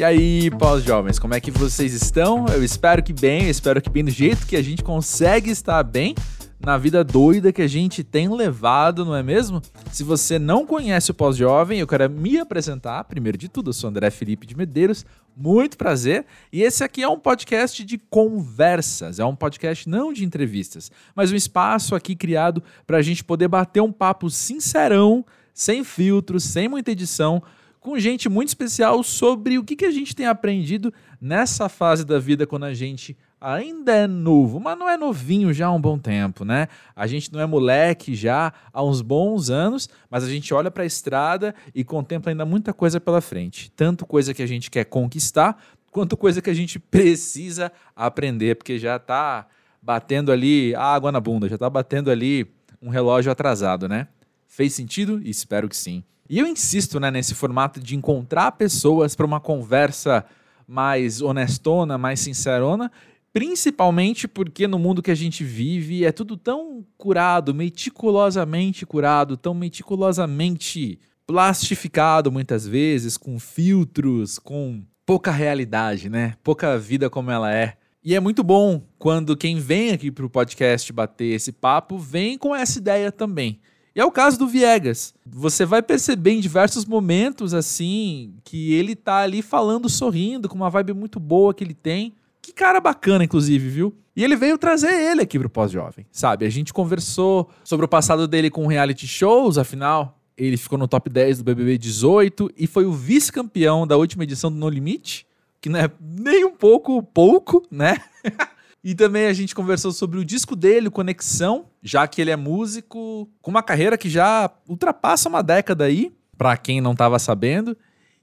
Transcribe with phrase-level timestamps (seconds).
[0.00, 2.46] E aí, pós-jovens, como é que vocês estão?
[2.46, 5.82] Eu espero que bem, eu espero que bem do jeito que a gente consegue estar
[5.82, 6.14] bem
[6.58, 9.60] na vida doida que a gente tem levado, não é mesmo?
[9.92, 13.04] Se você não conhece o Pós-Jovem, eu quero me apresentar.
[13.04, 15.04] Primeiro de tudo, eu sou André Felipe de Medeiros,
[15.36, 16.24] muito prazer.
[16.50, 21.30] E esse aqui é um podcast de conversas, é um podcast não de entrevistas, mas
[21.30, 26.70] um espaço aqui criado para a gente poder bater um papo sincerão, sem filtros, sem
[26.70, 27.42] muita edição,
[27.80, 32.18] com gente muito especial sobre o que, que a gente tem aprendido nessa fase da
[32.18, 35.98] vida quando a gente ainda é novo, mas não é novinho já há um bom
[35.98, 36.68] tempo, né?
[36.94, 40.82] A gente não é moleque já há uns bons anos, mas a gente olha para
[40.82, 43.70] a estrada e contempla ainda muita coisa pela frente.
[43.70, 45.58] Tanto coisa que a gente quer conquistar,
[45.90, 49.46] quanto coisa que a gente precisa aprender, porque já está
[49.80, 52.46] batendo ali água na bunda, já está batendo ali
[52.82, 54.06] um relógio atrasado, né?
[54.46, 55.22] Fez sentido?
[55.24, 56.04] Espero que sim.
[56.30, 60.24] E eu insisto né, nesse formato de encontrar pessoas para uma conversa
[60.64, 62.88] mais honestona, mais sincerona,
[63.32, 69.52] principalmente porque no mundo que a gente vive é tudo tão curado, meticulosamente curado, tão
[69.52, 76.34] meticulosamente plastificado muitas vezes, com filtros, com pouca realidade, né?
[76.44, 77.76] Pouca vida como ela é.
[78.04, 82.38] E é muito bom quando quem vem aqui para o podcast bater esse papo vem
[82.38, 83.60] com essa ideia também.
[83.94, 85.14] E é o caso do Viegas.
[85.26, 90.70] Você vai perceber em diversos momentos, assim, que ele tá ali falando, sorrindo, com uma
[90.70, 92.14] vibe muito boa que ele tem.
[92.40, 93.94] Que cara bacana, inclusive, viu?
[94.14, 96.44] E ele veio trazer ele aqui pro Pós-Jovem, sabe?
[96.44, 101.10] A gente conversou sobre o passado dele com reality shows, afinal, ele ficou no top
[101.10, 105.26] 10 do BBB 18 e foi o vice-campeão da última edição do No Limite,
[105.60, 107.98] que não é nem um pouco pouco, né?
[108.82, 113.28] E também a gente conversou sobre o disco dele, Conexão, já que ele é músico
[113.42, 117.76] com uma carreira que já ultrapassa uma década aí, para quem não estava sabendo.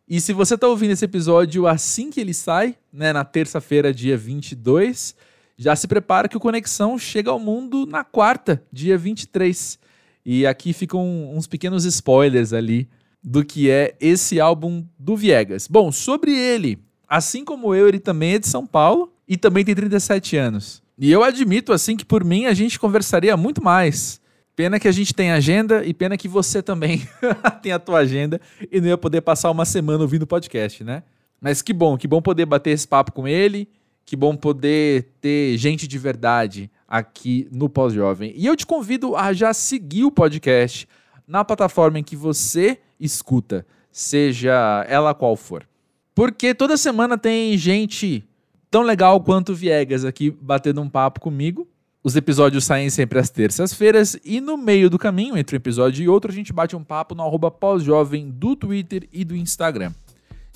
[0.10, 4.18] E se você está ouvindo esse episódio assim que ele sai, né, na terça-feira, dia
[4.18, 5.16] 22,
[5.58, 9.78] já se prepara que o Conexão chega ao mundo na quarta, dia 23.
[10.26, 12.90] E aqui ficam uns pequenos spoilers ali
[13.24, 15.68] do que é esse álbum do Viegas.
[15.68, 19.76] Bom, sobre ele, assim como eu, ele também é de São Paulo e também tem
[19.76, 20.82] 37 anos.
[20.98, 24.20] E eu admito, assim, que por mim a gente conversaria muito mais.
[24.56, 27.08] Pena que a gente tem agenda e pena que você também
[27.62, 31.04] tem a tua agenda e não ia poder passar uma semana ouvindo podcast, né?
[31.40, 33.70] Mas que bom, que bom poder bater esse papo com ele,
[34.04, 38.34] que bom poder ter gente de verdade aqui no Pós-Jovem.
[38.36, 40.88] E eu te convido a já seguir o podcast
[41.28, 45.68] na plataforma em que você escuta, seja ela qual for.
[46.16, 48.27] Porque toda semana tem gente
[48.70, 51.68] tão legal quanto o Viegas aqui batendo um papo comigo.
[52.04, 56.08] Os episódios saem sempre às terças-feiras e no meio do caminho, entre um episódio e
[56.08, 59.92] outro, a gente bate um papo no arroba pós-jovem do Twitter e do Instagram.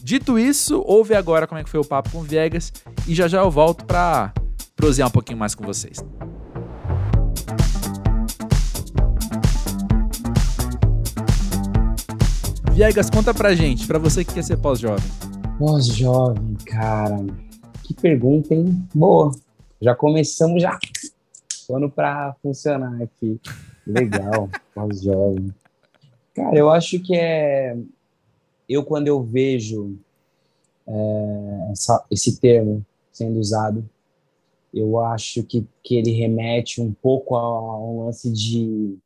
[0.02, 2.72] Dito isso, ouve agora como é que foi o papo com o Viegas
[3.08, 4.34] e já já eu volto para
[4.76, 5.98] prosear um pouquinho mais com vocês.
[12.72, 15.06] Viegas, conta pra gente, pra você que quer ser pós-jovem.
[15.60, 17.26] Pós-jovem, cara
[17.94, 18.88] que pergunta, hein?
[18.94, 19.32] Boa.
[19.82, 20.78] Já começamos já.
[21.68, 23.40] Plano para funcionar aqui.
[23.86, 25.54] Legal, pós-jovem.
[26.34, 27.78] Cara, eu acho que é.
[28.68, 29.98] Eu, quando eu vejo
[30.88, 33.88] é, essa, esse termo sendo usado,
[34.74, 38.98] eu acho que, que ele remete um pouco a um lance de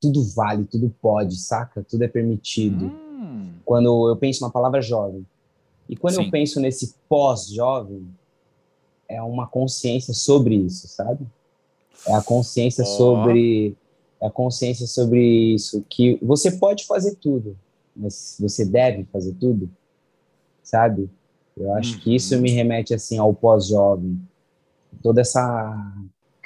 [0.00, 1.82] tudo vale, tudo pode, saca?
[1.88, 2.86] Tudo é permitido.
[2.86, 3.52] Hum.
[3.64, 5.24] Quando eu penso na palavra jovem,
[5.90, 6.24] e quando Sim.
[6.26, 8.06] eu penso nesse pós-jovem,
[9.08, 11.26] é uma consciência sobre isso, sabe?
[12.06, 12.86] É a consciência oh.
[12.86, 13.76] sobre
[14.20, 15.20] é a consciência sobre
[15.54, 17.56] isso que você pode fazer tudo,
[17.96, 19.68] mas você deve fazer tudo,
[20.62, 21.10] sabe?
[21.56, 22.00] Eu acho uhum.
[22.00, 24.20] que isso me remete assim ao pós-jovem,
[25.02, 25.92] toda essa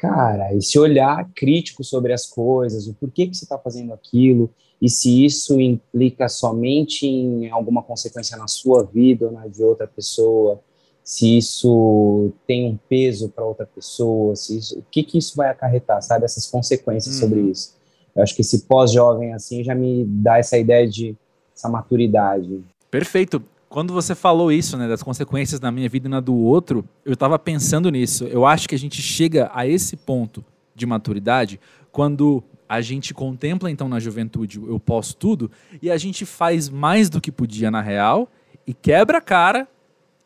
[0.09, 4.51] cara, esse olhar crítico sobre as coisas, o porquê que você está fazendo aquilo,
[4.81, 9.87] e se isso implica somente em alguma consequência na sua vida ou na de outra
[9.87, 10.61] pessoa,
[11.03, 15.51] se isso tem um peso para outra pessoa, se isso, o que, que isso vai
[15.51, 16.25] acarretar, sabe?
[16.25, 17.51] Essas consequências sobre uhum.
[17.51, 17.75] isso.
[18.15, 21.17] Eu acho que esse pós-jovem assim já me dá essa ideia de
[21.55, 22.63] essa maturidade.
[22.91, 23.43] Perfeito.
[23.75, 27.15] Quando você falou isso, né, das consequências na minha vida e na do outro, eu
[27.15, 28.23] estava pensando nisso.
[28.23, 30.45] Eu acho que a gente chega a esse ponto
[30.77, 31.59] de maturidade
[31.91, 35.51] quando a gente contempla então na juventude eu posso tudo
[35.83, 38.29] e a gente faz mais do que podia na real
[38.65, 39.67] e quebra a cara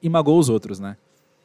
[0.02, 0.98] e magoa os outros, né?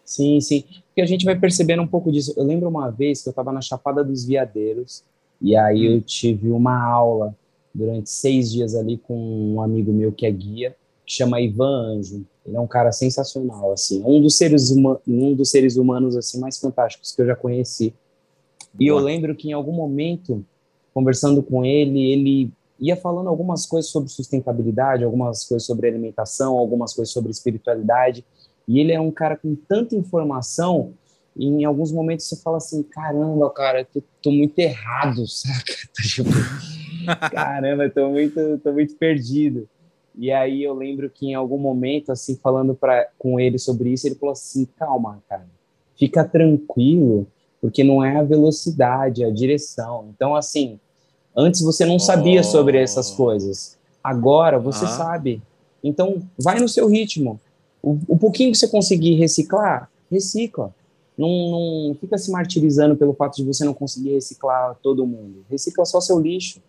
[0.03, 0.65] Sim, sim.
[0.87, 2.33] Porque a gente vai percebendo um pouco disso.
[2.35, 5.05] Eu lembro uma vez que eu estava na Chapada dos Veadeiros
[5.39, 7.33] e aí eu tive uma aula
[7.73, 10.75] durante seis dias ali com um amigo meu que é guia
[11.15, 12.25] chama Ivan Anjo.
[12.45, 16.57] Ele é um cara sensacional, assim, um dos seres, um dos seres humanos assim mais
[16.57, 17.93] fantásticos que eu já conheci.
[18.79, 20.43] E eu lembro que em algum momento,
[20.93, 26.93] conversando com ele, ele ia falando algumas coisas sobre sustentabilidade, algumas coisas sobre alimentação, algumas
[26.93, 28.25] coisas sobre espiritualidade.
[28.67, 30.93] E ele é um cara com tanta informação,
[31.35, 35.73] e em alguns momentos você fala assim: caramba, cara, eu tô muito errado, saca?
[36.01, 36.29] Tipo,
[37.31, 39.67] caramba, eu tô muito, tô muito perdido.
[40.15, 44.07] E aí eu lembro que em algum momento, assim, falando pra, com ele sobre isso,
[44.07, 45.47] ele falou assim: calma, cara,
[45.97, 47.25] fica tranquilo,
[47.59, 50.09] porque não é a velocidade, é a direção.
[50.15, 50.79] Então, assim,
[51.35, 52.43] antes você não sabia oh.
[52.43, 54.89] sobre essas coisas, agora você ah.
[54.89, 55.41] sabe.
[55.83, 57.39] Então, vai no seu ritmo.
[57.81, 60.73] O, o pouquinho que você conseguir reciclar, recicla.
[61.17, 61.27] Não,
[61.89, 65.45] não fica se martirizando pelo fato de você não conseguir reciclar todo mundo.
[65.49, 66.59] Recicla só seu lixo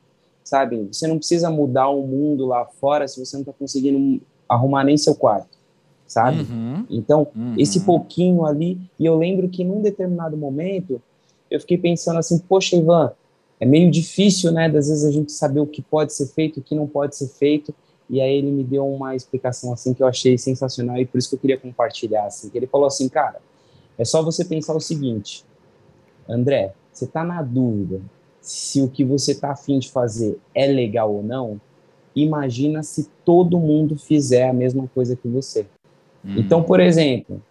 [0.44, 0.87] sabe?
[0.93, 4.96] Você não precisa mudar o mundo lá fora se você não está conseguindo arrumar nem
[4.96, 5.58] seu quarto,
[6.06, 6.43] sabe?
[6.43, 6.87] Uhum.
[6.91, 7.55] Então, uhum.
[7.58, 11.00] esse pouquinho ali, e eu lembro que num determinado momento
[11.50, 13.12] eu fiquei pensando assim, poxa, Ivan,
[13.58, 16.62] é meio difícil, né, das vezes a gente saber o que pode ser feito, o
[16.62, 17.75] que não pode ser feito,
[18.11, 21.31] e aí ele me deu uma explicação assim que eu achei sensacional e por isso
[21.31, 23.41] que eu queria compartilhar, assim, que ele falou assim, cara,
[23.96, 25.44] é só você pensar o seguinte,
[26.29, 28.02] André, você está na dúvida
[28.44, 31.58] se o que você está afim de fazer é legal ou não,
[32.14, 35.67] imagina se todo mundo fizer a mesma coisa que você.
[36.23, 36.35] Hum.
[36.37, 37.43] Então, por exemplo,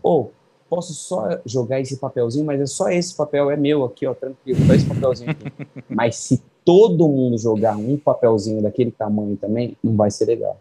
[0.00, 0.40] ou oh,
[0.70, 4.64] posso só jogar esse papelzinho, mas é só esse papel, é meu aqui, ó, tranquilo,
[4.66, 5.52] só esse papelzinho aqui.
[5.90, 10.58] mas se todo mundo jogar um papelzinho daquele tamanho também, não vai ser legal.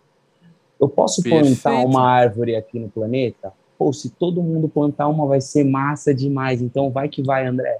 [0.79, 1.61] Eu posso Perfeito.
[1.61, 3.53] plantar uma árvore aqui no planeta?
[3.77, 6.59] Pô, se todo mundo plantar uma, vai ser massa demais.
[6.59, 7.79] Então, vai que vai, André.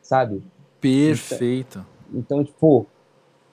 [0.00, 0.42] Sabe?
[1.28, 1.84] Perfeito.
[2.12, 2.86] Então, então, tipo,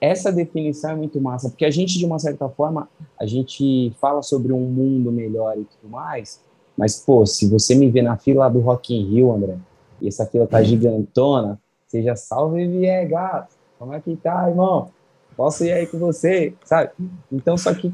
[0.00, 2.88] essa definição é muito massa, porque a gente, de uma certa forma,
[3.18, 6.40] a gente fala sobre um mundo melhor e tudo mais,
[6.76, 9.56] mas, pô, se você me vê na fila do Rock in Rio, André,
[10.00, 10.64] e essa fila tá uhum.
[10.64, 13.46] gigantona, seja salve Viegas,
[13.78, 14.90] como é que tá, irmão?
[15.36, 16.90] Posso ir aí com você, sabe?
[17.32, 17.92] Então, só que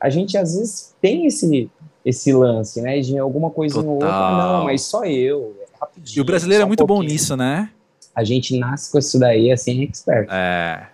[0.00, 1.70] a gente às vezes tem esse
[2.04, 6.18] esse lance, né, de alguma coisa ou outra, não, mas só eu, é rapidinho.
[6.18, 7.68] E o brasileiro é muito um bom nisso, né?
[8.16, 10.26] A gente nasce com isso daí assim, expert.
[10.32, 10.88] É.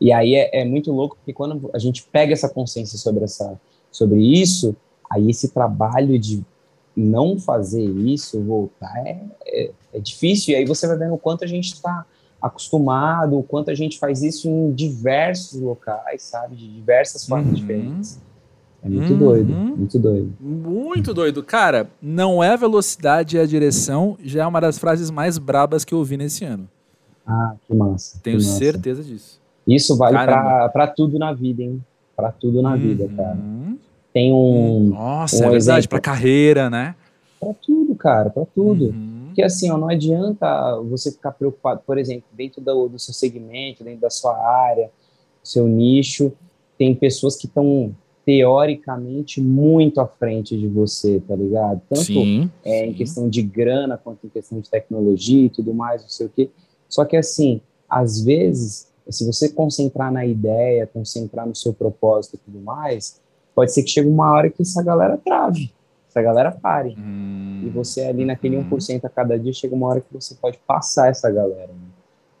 [0.00, 3.60] E aí é, é, muito louco porque quando a gente pega essa consciência sobre essa
[3.90, 4.74] sobre isso,
[5.10, 6.42] aí esse trabalho de
[6.96, 10.54] não fazer isso, voltar, é, é, é difícil.
[10.54, 12.06] E aí você vai vendo o quanto a gente está
[12.40, 16.56] acostumado, o quanto a gente faz isso em diversos locais, sabe?
[16.56, 17.54] De diversas formas uhum.
[17.54, 18.18] diferentes.
[18.84, 19.18] É muito uhum.
[19.18, 20.34] doido, muito doido.
[20.40, 21.42] Muito doido.
[21.42, 25.84] Cara, não é a velocidade, é a direção, já é uma das frases mais brabas
[25.84, 26.68] que eu ouvi nesse ano.
[27.24, 28.18] Ah, que massa.
[28.20, 28.58] Tenho que massa.
[28.58, 29.40] certeza disso.
[29.66, 31.80] Isso vale para tudo na vida, hein?
[32.16, 32.78] Para tudo na uhum.
[32.78, 33.38] vida, cara.
[34.12, 34.90] Tem um.
[34.90, 36.96] Nossa, um é verdade, para carreira, né?
[37.38, 38.86] Para tudo, cara, para tudo.
[38.86, 39.22] Uhum.
[39.26, 43.84] Porque assim, ó, não adianta você ficar preocupado, por exemplo, dentro do, do seu segmento,
[43.84, 44.90] dentro da sua área,
[45.42, 46.32] seu nicho,
[46.76, 51.80] tem pessoas que estão teoricamente muito à frente de você, tá ligado?
[51.88, 52.90] Tanto sim, é, sim.
[52.90, 56.30] em questão de grana quanto em questão de tecnologia e tudo mais, não sei o
[56.30, 56.50] quê.
[56.88, 62.38] Só que assim, às vezes, se você concentrar na ideia, concentrar no seu propósito e
[62.38, 63.20] tudo mais,
[63.54, 65.72] pode ser que chegue uma hora que essa galera trave,
[66.08, 66.94] essa galera pare.
[66.98, 68.70] Hum, e você ali naquele hum.
[68.70, 71.70] 1% a cada dia, chega uma hora que você pode passar essa galera.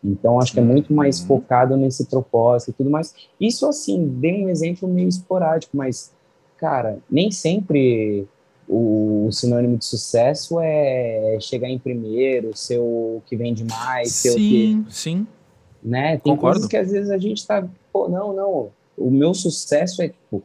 [0.04, 1.26] Então, acho que é muito mais uhum.
[1.26, 3.14] focado nesse propósito e tudo mais.
[3.40, 6.12] Isso, assim, dei um exemplo meio esporádico, mas,
[6.56, 8.26] cara, nem sempre
[8.68, 14.80] o sinônimo de sucesso é chegar em primeiro, ser o que vende mais, ser sim,
[14.80, 14.92] o que...
[14.92, 15.26] Sim,
[15.82, 16.16] né?
[16.18, 16.60] Tem Concordo.
[16.60, 20.42] coisas que às vezes a gente tá, pô, não, não, o meu sucesso é, tipo,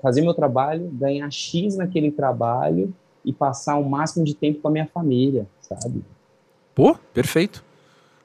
[0.00, 4.70] fazer meu trabalho, ganhar X naquele trabalho e passar o máximo de tempo com a
[4.70, 6.02] minha família, sabe?
[6.74, 7.64] Pô, perfeito.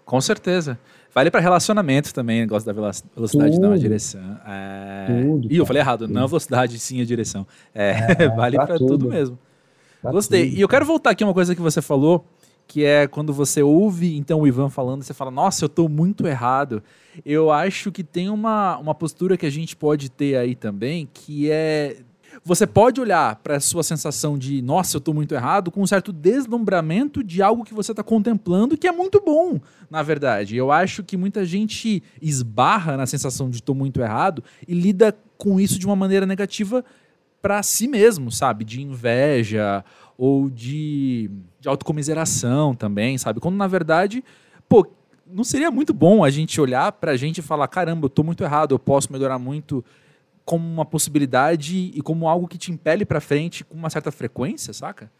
[0.09, 0.79] Com certeza.
[1.13, 3.61] Vale para relacionamento também, negócio da velocidade tudo.
[3.61, 4.39] não a direção.
[4.43, 5.21] É...
[5.21, 6.13] Tudo, Ih, eu falei errado, tudo.
[6.13, 7.45] não a velocidade, sim a direção.
[7.75, 9.07] É, é vale para tudo.
[9.07, 9.37] mesmo.
[10.01, 10.49] Pra Gostei.
[10.49, 12.25] E eu quero voltar aqui uma coisa que você falou,
[12.67, 16.25] que é quando você ouve então o Ivan falando, você fala, nossa, eu estou muito
[16.25, 16.81] errado.
[17.23, 21.51] Eu acho que tem uma, uma postura que a gente pode ter aí também, que
[21.51, 21.97] é
[22.43, 25.87] você pode olhar para a sua sensação de, nossa, eu estou muito errado, com um
[25.87, 30.55] certo deslumbramento de algo que você está contemplando, que é muito bom, na verdade.
[30.55, 35.59] Eu acho que muita gente esbarra na sensação de estou muito errado e lida com
[35.59, 36.83] isso de uma maneira negativa
[37.41, 38.65] para si mesmo, sabe?
[38.65, 39.83] De inveja
[40.17, 41.29] ou de,
[41.59, 43.39] de autocomiseração também, sabe?
[43.39, 44.23] Quando na verdade,
[44.67, 44.85] pô,
[45.31, 48.25] não seria muito bom a gente olhar para a gente e falar: caramba, eu estou
[48.25, 49.83] muito errado, eu posso melhorar muito
[50.45, 54.73] como uma possibilidade e como algo que te impele para frente com uma certa frequência,
[54.73, 55.11] saca?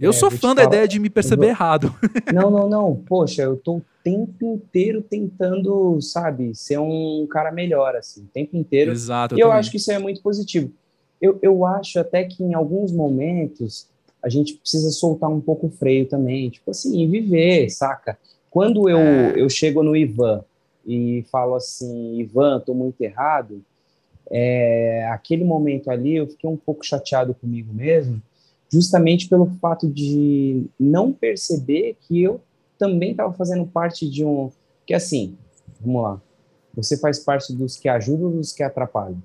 [0.00, 1.50] Eu é, sou fã da falar, ideia de me perceber vou...
[1.50, 1.94] errado.
[2.32, 2.96] Não, não, não.
[3.06, 8.56] Poxa, eu tô o tempo inteiro tentando, sabe, ser um cara melhor, assim, o tempo
[8.56, 8.90] inteiro.
[8.90, 9.36] Exato.
[9.36, 10.72] E eu, eu acho que isso é muito positivo.
[11.20, 13.88] Eu, eu acho até que em alguns momentos
[14.22, 18.18] a gente precisa soltar um pouco o freio também, tipo assim, viver, saca?
[18.50, 19.34] Quando eu, é.
[19.36, 20.42] eu chego no Ivan
[20.86, 23.62] e falo assim, Ivan, tô muito errado,
[24.30, 28.22] é, aquele momento ali eu fiquei um pouco chateado comigo mesmo,
[28.70, 32.40] justamente pelo fato de não perceber que eu
[32.78, 34.50] também estava fazendo parte de um.
[34.86, 35.36] Que assim,
[35.80, 36.20] vamos lá,
[36.74, 39.22] você faz parte dos que ajudam ou dos que atrapalham.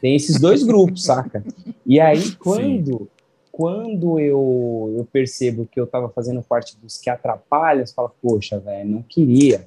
[0.00, 1.42] Tem esses dois grupos, saca?
[1.84, 3.08] E aí, quando,
[3.50, 8.58] quando eu, eu percebo que eu estava fazendo parte dos que atrapalham, você fala, poxa,
[8.58, 9.64] velho, não queria.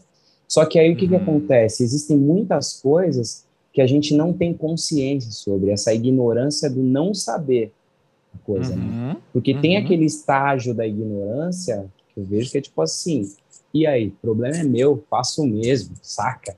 [0.47, 1.09] Só que aí o que, uhum.
[1.09, 1.83] que acontece?
[1.83, 7.71] Existem muitas coisas que a gente não tem consciência sobre, essa ignorância do não saber
[8.33, 8.83] a coisa, né?
[8.83, 9.07] uhum.
[9.13, 9.17] né?
[9.31, 9.61] Porque uhum.
[9.61, 13.23] tem aquele estágio da ignorância que eu vejo que é tipo assim,
[13.73, 16.57] e aí, o problema é meu, faço o mesmo, saca?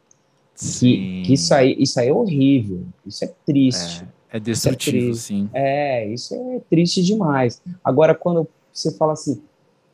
[0.80, 4.06] Que, que, isso, aí, isso aí é horrível, isso é triste.
[4.32, 5.50] É, é destrutivo, é sim.
[5.54, 7.62] É, isso é triste demais.
[7.84, 9.42] Agora, quando você fala assim,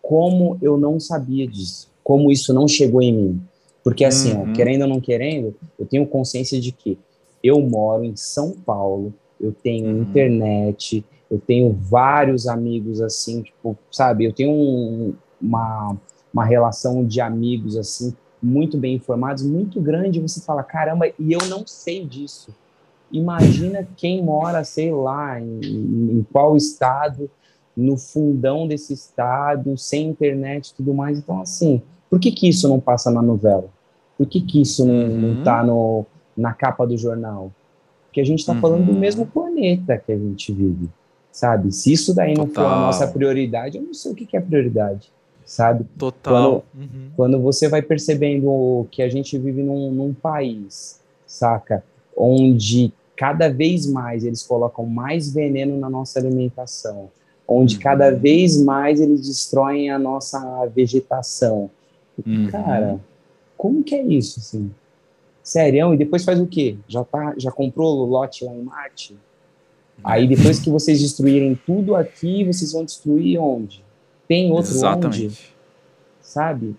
[0.02, 3.42] como eu não sabia disso, como isso não chegou em mim,
[3.84, 4.52] porque assim, uhum.
[4.52, 6.98] ó, querendo ou não querendo, eu tenho consciência de que
[7.44, 10.02] eu moro em São Paulo, eu tenho uhum.
[10.02, 15.96] internet, eu tenho vários amigos assim, tipo, sabe, eu tenho um, uma,
[16.34, 21.40] uma relação de amigos assim, muito bem informados, muito grande, você fala, caramba, e eu
[21.48, 22.54] não sei disso.
[23.12, 27.30] Imagina quem mora, sei lá, em, em qual estado,
[27.76, 31.20] no fundão desse estado, sem internet e tudo mais.
[31.20, 33.70] Então, assim, por que que isso não passa na novela?
[34.18, 35.18] Por que, que isso não, uhum.
[35.36, 36.06] não tá no,
[36.38, 37.52] na capa do jornal?
[38.06, 38.62] Porque a gente está uhum.
[38.62, 39.00] falando do uhum.
[39.00, 40.90] mesmo planeta que a gente vive,
[41.32, 41.72] sabe?
[41.72, 42.64] Se isso daí não Total.
[42.64, 45.12] for a nossa prioridade, eu não sei o que, que é prioridade,
[45.46, 45.86] sabe?
[45.98, 46.34] Total.
[46.34, 47.10] Quando, uhum.
[47.16, 51.84] quando você vai percebendo que a gente vive num, num país, saca?
[52.16, 57.10] Onde cada vez mais eles colocam mais veneno na nossa alimentação,
[57.48, 57.82] onde uhum.
[57.82, 61.70] cada vez mais eles destroem a nossa vegetação.
[62.26, 62.48] Uhum.
[62.48, 63.00] Cara,
[63.58, 64.72] como que é isso, assim?
[65.48, 66.76] Sério, e depois faz o quê?
[66.90, 69.16] Já, tá, já comprou o lote lá em Marte?
[70.04, 73.82] Aí depois que vocês destruírem tudo aqui, vocês vão destruir onde?
[74.28, 75.26] Tem outro Exatamente.
[75.26, 75.54] onde?
[76.20, 76.76] Sabe?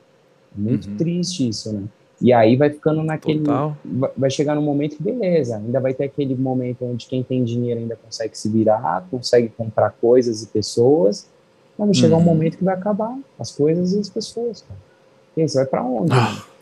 [0.54, 0.96] Muito uhum.
[0.98, 1.84] triste isso, né?
[2.20, 3.38] E aí vai ficando naquele.
[3.38, 3.74] Total.
[4.14, 7.80] Vai chegar no momento que, beleza, ainda vai ter aquele momento onde quem tem dinheiro
[7.80, 11.26] ainda consegue se virar, consegue comprar coisas e pessoas.
[11.78, 12.24] Mas vai chegar um uhum.
[12.26, 14.78] momento que vai acabar as coisas e as pessoas, cara.
[15.38, 16.12] E aí você vai pra onde?
[16.12, 16.32] Ah.
[16.32, 16.57] Né?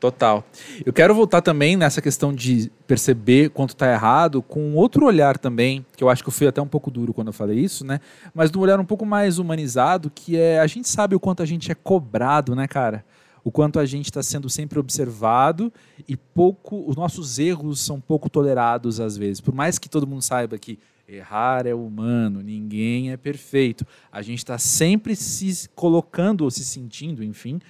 [0.00, 0.42] Total.
[0.84, 5.84] Eu quero voltar também nessa questão de perceber quanto está errado com outro olhar também,
[5.94, 8.00] que eu acho que eu fui até um pouco duro quando eu falei isso, né?
[8.32, 11.42] Mas de um olhar um pouco mais humanizado, que é a gente sabe o quanto
[11.42, 13.04] a gente é cobrado, né, cara?
[13.44, 15.70] O quanto a gente está sendo sempre observado
[16.08, 19.38] e pouco, os nossos erros são pouco tolerados às vezes.
[19.42, 24.38] Por mais que todo mundo saiba que errar é humano, ninguém é perfeito, a gente
[24.38, 27.60] está sempre se colocando ou se sentindo, enfim,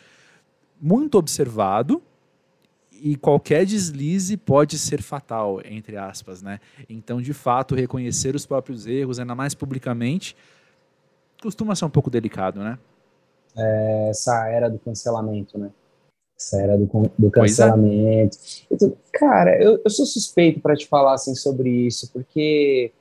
[0.80, 2.00] muito observado
[3.02, 6.60] e qualquer deslize pode ser fatal, entre aspas, né?
[6.88, 10.36] Então, de fato, reconhecer os próprios erros, ainda mais publicamente,
[11.42, 12.78] costuma ser um pouco delicado, né?
[13.56, 15.70] É, essa era do cancelamento, né?
[16.38, 16.86] Essa era do,
[17.18, 17.30] do é.
[17.30, 18.36] cancelamento.
[18.36, 18.74] É.
[18.74, 22.92] Então, cara, eu, eu sou suspeito para te falar assim sobre isso, porque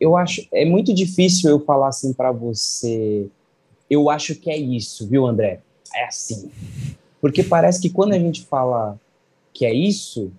[0.00, 3.28] eu acho é muito difícil eu falar assim para você.
[3.88, 5.60] Eu acho que é isso, viu, André?
[5.94, 6.50] É assim.
[7.20, 8.98] Porque parece que quando a gente fala
[9.56, 10.30] que é isso,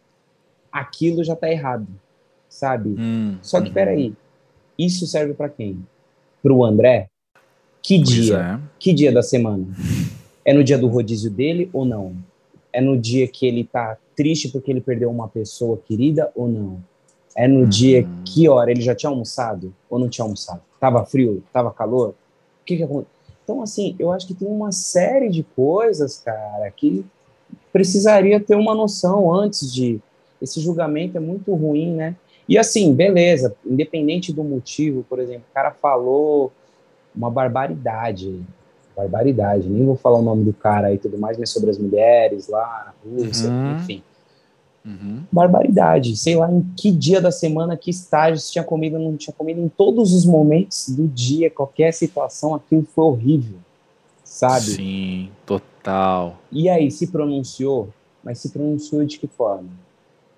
[0.71, 1.87] aquilo já está errado,
[2.47, 2.95] sabe?
[2.99, 3.73] Hum, Só que, hum.
[3.73, 4.13] peraí,
[4.77, 5.83] isso serve para quem?
[6.43, 7.09] Para o André?
[7.81, 8.37] Que dia?
[8.37, 8.69] É.
[8.77, 9.65] Que dia da semana?
[10.45, 12.15] É no dia do rodízio dele ou não?
[12.71, 16.79] É no dia que ele tá triste porque ele perdeu uma pessoa querida ou não?
[17.35, 18.23] É no dia hum.
[18.23, 20.61] que hora ele já tinha almoçado ou não tinha almoçado?
[20.79, 21.43] Tava frio?
[21.51, 22.09] Tava calor?
[22.09, 23.17] O que que aconteceu?
[23.43, 27.03] Então, assim, eu acho que tem uma série de coisas, cara, que
[27.71, 29.99] precisaria ter uma noção antes de.
[30.41, 32.15] Esse julgamento é muito ruim, né?
[32.47, 36.51] E assim, beleza, independente do motivo, por exemplo, o cara falou
[37.13, 38.41] uma barbaridade,
[38.95, 42.47] barbaridade, nem vou falar o nome do cara e tudo mais, mas sobre as mulheres
[42.47, 43.77] lá na Rússia, uhum.
[43.77, 44.03] enfim.
[44.85, 45.23] Uhum.
[45.29, 49.17] Barbaridade, sei lá em que dia da semana, que estágio, se tinha comido ou não
[49.17, 53.57] tinha comido, em todos os momentos do dia, qualquer situação, aquilo foi horrível,
[54.23, 54.61] sabe?
[54.61, 55.76] Sim, total.
[56.51, 57.89] E aí, se pronunciou,
[58.23, 59.69] mas se pronunciou de que forma?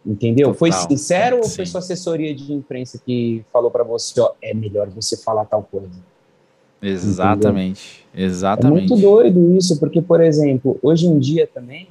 [0.06, 0.48] Entendeu?
[0.48, 0.60] Total.
[0.60, 4.90] Foi sincero ou foi sua assessoria de imprensa que falou para você, ó, é melhor
[4.90, 6.00] você falar tal coisa?
[6.82, 8.28] Exatamente, Entendeu?
[8.28, 8.86] exatamente.
[8.86, 11.90] É muito doido isso, porque, por exemplo, hoje em dia também,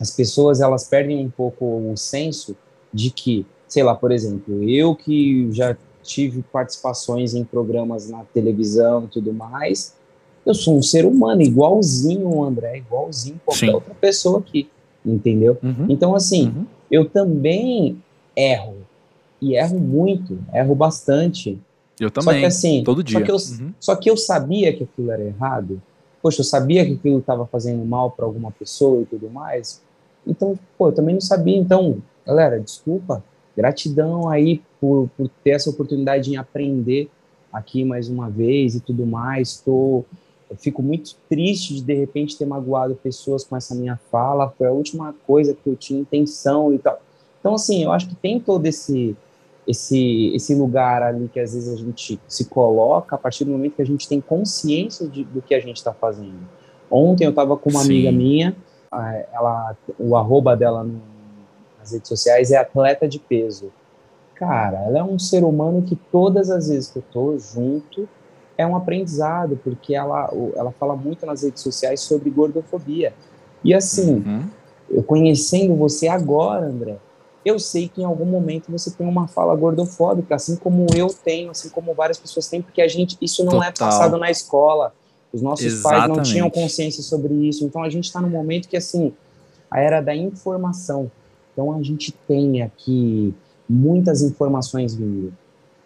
[0.00, 2.56] as pessoas, elas perdem um pouco o senso
[2.92, 9.04] de que, sei lá, por exemplo, eu que já tive participações em programas na televisão
[9.04, 9.94] e tudo mais,
[10.44, 13.72] eu sou um ser humano igualzinho o André, igualzinho qualquer Sim.
[13.72, 14.68] outra pessoa aqui,
[15.04, 15.56] entendeu?
[15.62, 15.86] Uhum.
[15.88, 16.66] Então, assim, uhum.
[16.90, 18.02] eu também
[18.36, 18.76] erro,
[19.40, 21.58] e erro muito, erro bastante.
[21.98, 23.18] Eu também, só que, assim, todo dia.
[23.18, 23.72] Só que, eu, uhum.
[23.80, 25.80] só que eu sabia que aquilo era errado,
[26.22, 29.82] poxa, eu sabia que aquilo estava fazendo mal para alguma pessoa e tudo mais,
[30.26, 33.22] então, pô, eu também não sabia, então, galera, desculpa,
[33.56, 37.08] gratidão aí por, por ter essa oportunidade de aprender
[37.52, 39.60] aqui mais uma vez e tudo mais.
[39.60, 40.04] Tô,
[40.54, 44.54] eu fico muito triste de de repente ter magoado pessoas com essa minha fala.
[44.56, 47.00] Foi a última coisa que eu tinha intenção e tal.
[47.40, 49.16] Então, assim, eu acho que tem todo esse
[49.66, 53.74] esse esse lugar ali que às vezes a gente se coloca a partir do momento
[53.74, 56.48] que a gente tem consciência de, do que a gente está fazendo.
[56.88, 57.86] Ontem eu estava com uma Sim.
[57.86, 58.56] amiga minha,
[59.32, 61.00] ela, o arroba dela no,
[61.80, 63.72] nas redes sociais é atleta de peso.
[64.36, 68.08] Cara, ela é um ser humano que todas as vezes que eu tô junto
[68.56, 73.12] é um aprendizado, porque ela, ela fala muito nas redes sociais sobre gordofobia.
[73.62, 74.44] E assim, uhum.
[74.90, 76.96] eu conhecendo você agora, André,
[77.44, 81.50] eu sei que em algum momento você tem uma fala gordofóbica, assim como eu tenho,
[81.50, 83.88] assim como várias pessoas têm, porque a gente, isso não é Total.
[83.88, 84.94] é passado na escola.
[85.32, 86.06] Os nossos Exatamente.
[86.06, 87.64] pais não tinham consciência sobre isso.
[87.64, 89.12] Então a gente está no momento que, assim,
[89.70, 91.10] a era da informação.
[91.52, 93.34] Então a gente tem aqui
[93.68, 95.32] muitas informações vindo,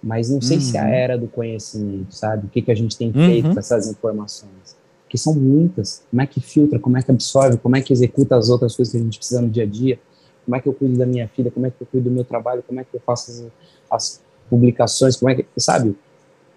[0.02, 0.62] mas não sei uhum.
[0.62, 0.88] se a uhum.
[0.88, 2.47] era do conhecimento, sabe?
[2.47, 3.55] O que, que a gente tem feito uhum.
[3.55, 4.76] com essas informações.
[5.09, 6.02] Que são muitas.
[6.11, 8.93] Como é que filtra, como é que absorve, como é que executa as outras coisas
[8.93, 9.99] que a gente precisa no dia a dia,
[10.45, 12.25] como é que eu cuido da minha filha, como é que eu cuido do meu
[12.25, 13.47] trabalho, como é que eu faço as,
[13.90, 15.97] as publicações, como é que, sabe?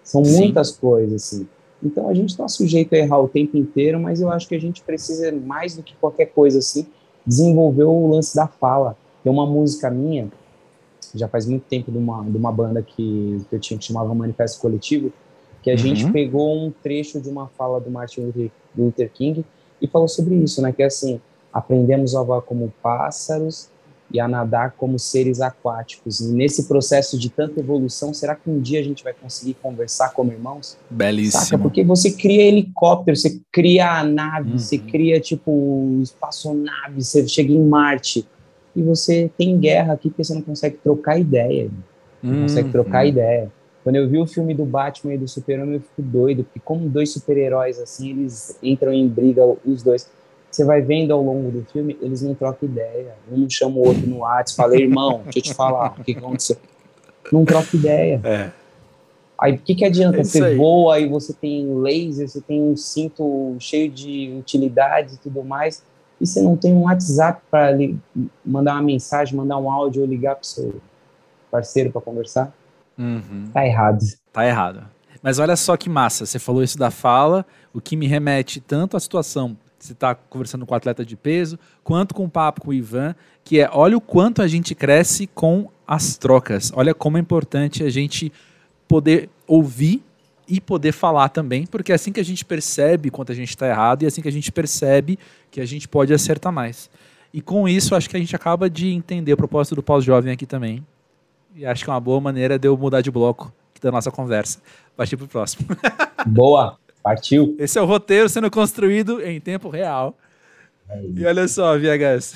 [0.04, 0.38] São Sim.
[0.38, 1.46] muitas coisas, assim.
[1.82, 4.60] Então a gente está sujeito a errar o tempo inteiro, mas eu acho que a
[4.60, 6.86] gente precisa, mais do que qualquer coisa assim,
[7.26, 8.96] desenvolver o lance da fala.
[9.22, 10.30] Tem uma música minha,
[11.14, 14.14] já faz muito tempo, de uma, de uma banda que, que eu tinha que chamava
[14.14, 15.12] Manifesto Coletivo,
[15.62, 15.78] que a uhum.
[15.78, 18.32] gente pegou um trecho de uma fala do Martin
[18.76, 19.44] Luther King
[19.80, 20.72] e falou sobre isso, né?
[20.72, 21.20] Que é assim,
[21.52, 23.70] aprendemos a voar como pássaros
[24.12, 26.20] e a nadar como seres aquáticos.
[26.20, 30.10] E nesse processo de tanta evolução, será que um dia a gente vai conseguir conversar
[30.10, 30.76] como irmãos?
[30.90, 31.44] Belíssimo.
[31.44, 31.58] Saca?
[31.58, 34.58] Porque você cria helicóptero, você cria a nave, uhum.
[34.58, 38.26] você cria tipo espaçonave, você chega em Marte
[38.74, 41.70] e você tem guerra aqui porque você não consegue trocar ideia.
[42.22, 42.42] Não uhum.
[42.42, 43.50] consegue trocar ideia.
[43.82, 46.88] Quando eu vi o filme do Batman e do Super-Homem, eu fico doido, porque como
[46.88, 50.08] dois super-heróis assim, eles entram em briga os dois
[50.52, 53.14] você vai vendo ao longo do filme, eles não trocam ideia.
[53.30, 56.18] Um chama o outro no WhatsApp, fala, irmão, deixa eu te falar, o que, que
[56.18, 56.56] aconteceu?
[57.32, 58.20] Não troca ideia.
[58.22, 58.50] É.
[59.40, 60.20] Aí o que, que adianta?
[60.20, 60.56] É você aí.
[60.56, 65.82] voa e você tem laser, você tem um cinto cheio de utilidades e tudo mais,
[66.22, 67.76] e você não tem um WhatsApp para
[68.46, 70.80] mandar uma mensagem, mandar um áudio ou ligar para o seu
[71.50, 72.54] parceiro para conversar?
[72.96, 73.50] Uhum.
[73.52, 73.98] Tá errado.
[74.32, 74.84] Tá errado.
[75.20, 78.96] Mas olha só que massa, você falou isso da fala, o que me remete tanto
[78.96, 82.70] à situação você está conversando com o atleta de peso, quanto com o papo com
[82.70, 86.72] o Ivan, que é olha o quanto a gente cresce com as trocas.
[86.76, 88.32] Olha como é importante a gente
[88.86, 90.04] poder ouvir
[90.52, 93.66] e poder falar também, porque é assim que a gente percebe quanto a gente está
[93.66, 95.18] errado e é assim que a gente percebe
[95.50, 96.90] que a gente pode acertar mais.
[97.32, 100.44] E com isso, acho que a gente acaba de entender o propósito do pós-jovem aqui
[100.44, 100.86] também.
[101.56, 104.60] E acho que é uma boa maneira de eu mudar de bloco da nossa conversa.
[104.94, 105.66] Partir para o próximo.
[106.26, 106.78] Boa!
[107.02, 107.56] Partiu.
[107.58, 110.14] Esse é o roteiro sendo construído em tempo real.
[110.86, 112.34] É e olha só, VHS.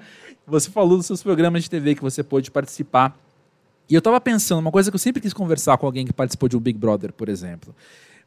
[0.46, 3.14] você falou dos seus programas de TV que você pôde participar.
[3.88, 6.48] E eu estava pensando, uma coisa que eu sempre quis conversar com alguém que participou
[6.48, 7.74] de um Big Brother, por exemplo.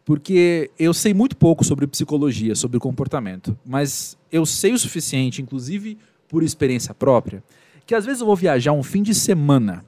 [0.04, 3.58] Porque eu sei muito pouco sobre psicologia, sobre comportamento.
[3.64, 5.98] Mas eu sei o suficiente, inclusive
[6.28, 7.44] por experiência própria,
[7.86, 9.86] que às vezes eu vou viajar um fim de semana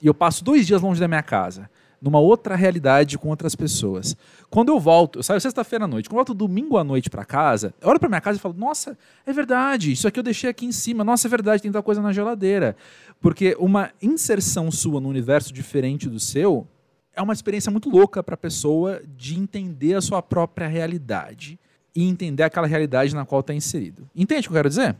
[0.00, 1.68] e eu passo dois dias longe da minha casa
[2.00, 4.16] numa outra realidade com outras pessoas.
[4.48, 7.24] Quando eu volto, eu saio sexta-feira à noite, quando eu volto domingo à noite para
[7.24, 10.48] casa, eu olho para minha casa e falo: "Nossa, é verdade, isso aqui eu deixei
[10.48, 11.04] aqui em cima.
[11.04, 12.76] Nossa, é verdade, tem tal coisa na geladeira".
[13.20, 16.66] Porque uma inserção sua num universo diferente do seu
[17.14, 21.58] é uma experiência muito louca para a pessoa de entender a sua própria realidade
[21.94, 24.08] e entender aquela realidade na qual está inserido.
[24.14, 24.94] Entende o que eu quero dizer?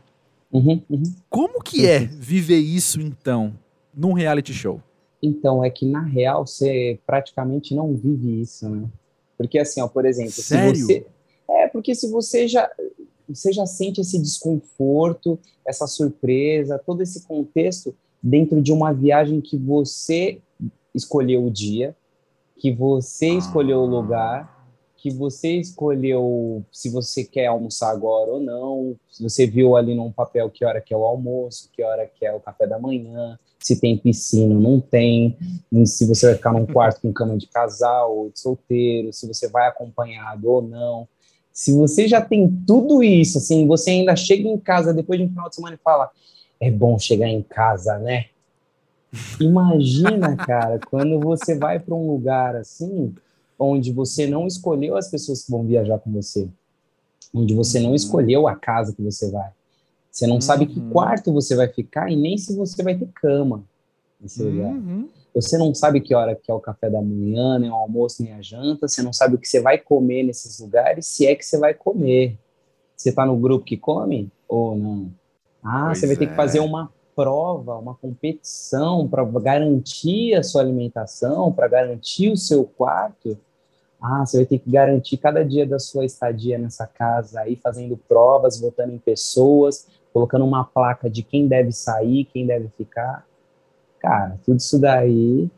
[0.51, 1.03] Uhum, uhum.
[1.29, 3.53] Como que é viver isso então
[3.95, 4.81] num reality show?
[5.21, 8.87] Então, é que na real você praticamente não vive isso, né?
[9.37, 10.75] Porque assim, ó, por exemplo, Sério?
[10.75, 11.05] se você
[11.49, 12.69] é porque se você já
[13.27, 19.55] você já sente esse desconforto, essa surpresa, todo esse contexto, dentro de uma viagem que
[19.55, 20.41] você
[20.95, 21.95] escolheu o dia,
[22.57, 24.58] que você escolheu o lugar,
[25.01, 30.11] que você escolheu se você quer almoçar agora ou não, se você viu ali num
[30.11, 33.39] papel que hora que é o almoço, que hora que é o café da manhã,
[33.59, 35.37] se tem piscina, não tem,
[35.85, 39.47] se você vai ficar num quarto com cama de casal ou de solteiro, se você
[39.47, 41.07] vai acompanhado ou não.
[41.51, 45.29] Se você já tem tudo isso, assim, você ainda chega em casa depois de um
[45.29, 46.09] final de semana e fala:
[46.59, 48.25] é bom chegar em casa, né?
[49.39, 53.13] Imagina, cara, quando você vai para um lugar assim,
[53.59, 56.47] onde você não escolheu as pessoas que vão viajar com você,
[57.33, 57.95] onde você não uhum.
[57.95, 59.51] escolheu a casa que você vai.
[60.09, 60.41] Você não uhum.
[60.41, 60.89] sabe que uhum.
[60.89, 63.63] quarto você vai ficar e nem se você vai ter cama
[64.19, 64.49] nesse uhum.
[64.49, 65.09] lugar.
[65.35, 68.33] Você não sabe que hora que é o café da manhã, nem o almoço, nem
[68.33, 68.87] a janta.
[68.87, 71.73] Você não sabe o que você vai comer nesses lugares, se é que você vai
[71.73, 72.37] comer.
[72.95, 75.11] Você está no grupo que come ou não?
[75.63, 76.19] Ah, pois você vai é.
[76.19, 76.61] ter que fazer é.
[76.61, 83.37] uma prova, uma competição para garantir a sua alimentação, para garantir o seu quarto.
[84.01, 87.97] Ah, você vai ter que garantir cada dia da sua estadia nessa casa aí, fazendo
[87.97, 93.25] provas, votando em pessoas, colocando uma placa de quem deve sair, quem deve ficar.
[93.99, 95.49] Cara, tudo isso daí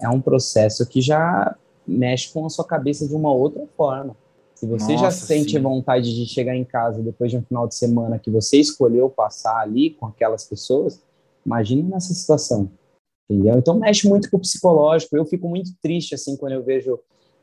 [0.00, 4.14] é um processo que já mexe com a sua cabeça de uma outra forma.
[4.54, 5.60] Se você Nossa, já sente sim.
[5.60, 9.58] vontade de chegar em casa depois de um final de semana que você escolheu passar
[9.60, 11.00] ali com aquelas pessoas,
[11.46, 12.68] imagine nessa situação.
[13.30, 13.56] Entendeu?
[13.56, 15.16] Então mexe muito com o psicológico.
[15.16, 16.98] Eu fico muito triste assim quando eu vejo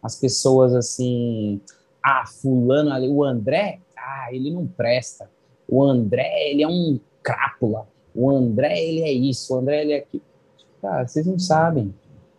[0.06, 1.60] as pessoas assim,
[2.04, 5.28] ah, fulano ali, o André, ah, ele não presta.
[5.68, 7.88] O André, ele é um crápula.
[8.14, 9.56] O André, ele é isso.
[9.56, 10.24] O André, ele é aquilo.
[10.80, 11.92] Cara, vocês não sabem.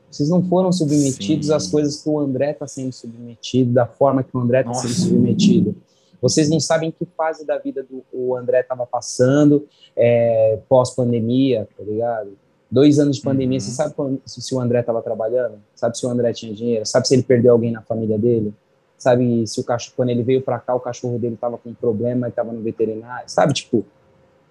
[0.09, 1.55] Vocês não foram submetidos Sim.
[1.55, 4.95] às coisas que o André está sendo submetido, da forma que o André está sendo
[4.95, 5.75] submetido.
[6.23, 11.83] Vocês não sabem que fase da vida do o André estava passando é, pós-pandemia, tá
[11.83, 12.39] ligado?
[12.71, 13.61] Dois anos de pandemia, uhum.
[13.61, 15.55] você sabe quando, se o André estava trabalhando?
[15.75, 16.85] Sabe se o André tinha dinheiro?
[16.85, 18.53] Sabe se ele perdeu alguém na família dele?
[18.99, 21.75] Sabe se o cachorro, quando ele veio para cá, o cachorro dele estava com um
[21.75, 23.29] problema e estava no veterinário?
[23.29, 23.85] Sabe, tipo,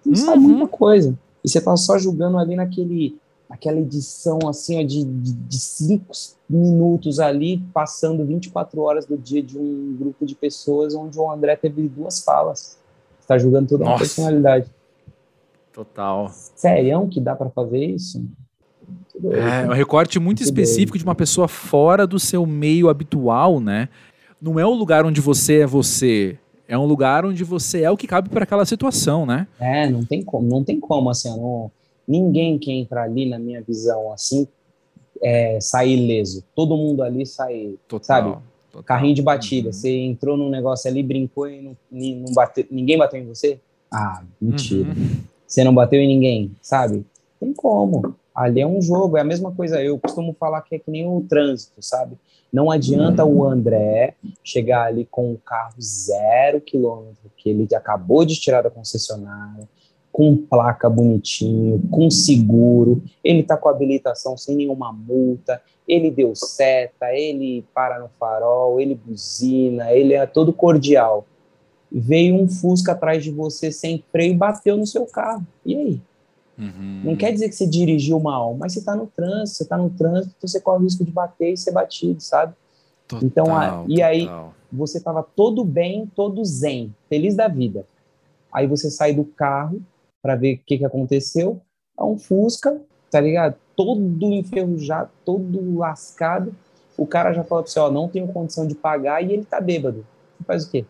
[0.02, 0.26] você uhum.
[0.26, 1.18] sabe muita coisa.
[1.44, 3.18] E você tá só julgando ali naquele,
[3.50, 6.12] naquela edição assim, ó, de, de, de cinco
[6.48, 11.56] minutos ali, passando 24 horas do dia de um grupo de pessoas onde o André
[11.56, 12.78] teve duas falas.
[13.20, 14.70] Você tá julgando toda uma personalidade.
[15.76, 16.30] Total.
[16.30, 18.24] Sério que dá para fazer isso?
[19.30, 21.00] É um recorte muito, muito específico doido.
[21.00, 23.90] de uma pessoa fora do seu meio habitual, né?
[24.40, 27.96] Não é o lugar onde você é você, é um lugar onde você é o
[27.96, 29.46] que cabe para aquela situação, né?
[29.60, 31.70] É, não tem como, não tem como assim, não,
[32.08, 34.48] ninguém que entra ali na minha visão assim
[35.22, 36.42] é, sai ileso.
[36.54, 38.36] Todo mundo ali sai, total, sabe?
[38.72, 38.82] Total.
[38.82, 39.68] Carrinho de batida.
[39.68, 39.72] Uhum.
[39.74, 43.60] Você entrou num negócio ali, brincou e não, não bateu, ninguém bateu em você?
[43.92, 44.88] Ah, mentira.
[44.88, 45.35] Uhum.
[45.46, 47.04] Você não bateu em ninguém, sabe?
[47.38, 48.16] Tem como.
[48.34, 49.82] Ali é um jogo, é a mesma coisa.
[49.82, 52.18] Eu costumo falar que é que nem o trânsito, sabe?
[52.52, 58.38] Não adianta o André chegar ali com o carro zero quilômetro, que ele acabou de
[58.38, 59.68] tirar da concessionária,
[60.12, 67.12] com placa bonitinho, com seguro, ele tá com habilitação sem nenhuma multa, ele deu seta,
[67.12, 71.26] ele para no farol, ele buzina, ele é todo cordial
[71.98, 75.46] veio um Fusca atrás de você sem freio e bateu no seu carro.
[75.64, 76.00] E aí?
[76.58, 77.02] Uhum.
[77.04, 79.90] Não quer dizer que você dirigiu mal, mas você está no trânsito, você está no
[79.90, 82.54] trânsito, você corre o risco de bater e ser batido, sabe?
[83.06, 84.28] Total, então, a, e aí
[84.72, 87.86] você estava todo bem, todo zen, feliz da vida.
[88.52, 89.80] Aí você sai do carro
[90.22, 91.60] para ver o que, que aconteceu,
[91.98, 92.80] é um Fusca,
[93.10, 93.54] tá ligado?
[93.76, 96.54] Todo enferrujado, todo lascado.
[96.96, 99.60] O cara já fala para você, ó, não tenho condição de pagar e ele tá
[99.60, 100.04] bêbado.
[100.38, 100.84] Você faz o quê?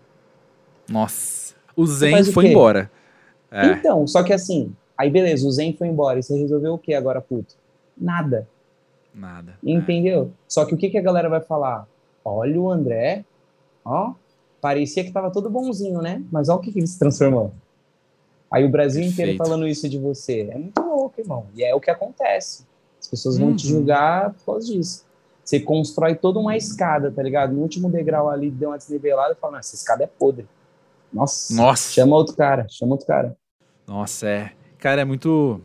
[0.88, 1.55] Nossa.
[1.77, 2.90] O Zen foi embora.
[3.51, 3.72] É.
[3.72, 6.18] Então, só que assim, aí beleza, o Zen foi embora.
[6.18, 7.55] E você resolveu o que agora, puto?
[7.96, 8.49] Nada.
[9.14, 9.59] Nada.
[9.64, 10.31] Entendeu?
[10.33, 10.37] É.
[10.49, 11.87] Só que o que, que a galera vai falar?
[12.25, 13.25] Olha o André,
[13.85, 14.12] ó,
[14.61, 16.22] parecia que tava todo bonzinho, né?
[16.31, 17.53] Mas olha o que, que ele se transformou.
[18.51, 19.31] Aí o Brasil Perfeito.
[19.31, 20.49] inteiro falando isso de você.
[20.51, 21.46] É muito louco, irmão.
[21.55, 22.64] E é o que acontece.
[23.01, 23.57] As pessoas vão uhum.
[23.57, 25.05] te julgar por causa disso.
[25.44, 27.53] Você constrói toda uma escada, tá ligado?
[27.53, 30.46] No último degrau ali, deu uma desnivelada e fala, essa escada é podre.
[31.12, 31.92] Nossa, Nossa.
[31.92, 33.37] Chama outro cara, chama outro cara.
[33.87, 34.53] Nossa, é.
[34.79, 35.61] Cara, é muito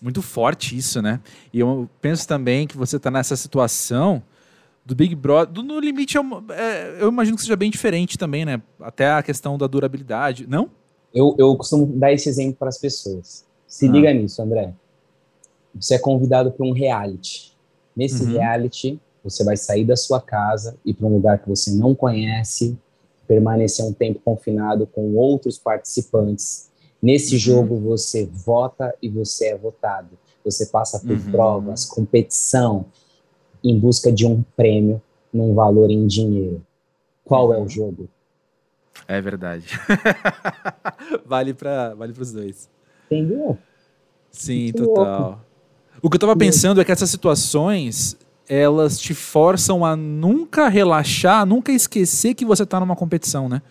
[0.00, 1.20] muito forte isso, né?
[1.52, 4.22] E eu penso também que você tá nessa situação
[4.84, 5.52] do Big Brother.
[5.52, 8.62] Do, no limite, eu, é, eu imagino que seja bem diferente também, né?
[8.80, 10.46] Até a questão da durabilidade.
[10.46, 10.70] Não?
[11.12, 13.44] Eu, eu costumo dar esse exemplo para as pessoas.
[13.66, 13.90] Se ah.
[13.90, 14.72] liga nisso, André.
[15.74, 17.52] Você é convidado para um reality.
[17.94, 18.32] Nesse uhum.
[18.32, 22.78] reality, você vai sair da sua casa e para um lugar que você não conhece,
[23.28, 26.68] permanecer um tempo confinado com outros participantes
[27.00, 27.40] Nesse uhum.
[27.40, 30.18] jogo você vota e você é votado.
[30.44, 31.30] Você passa por uhum.
[31.30, 32.86] provas, competição,
[33.62, 35.00] em busca de um prêmio
[35.32, 36.62] num valor em dinheiro.
[37.24, 37.68] Qual é o uhum.
[37.68, 38.08] jogo?
[39.06, 39.66] É verdade.
[41.24, 42.68] vale para vale os dois.
[43.06, 43.56] Entendeu?
[44.30, 45.20] Sim, que total.
[45.20, 45.40] Louco.
[46.02, 48.16] O que eu tava pensando é que essas situações
[48.48, 53.62] elas te forçam a nunca relaxar, nunca esquecer que você tá numa competição, né?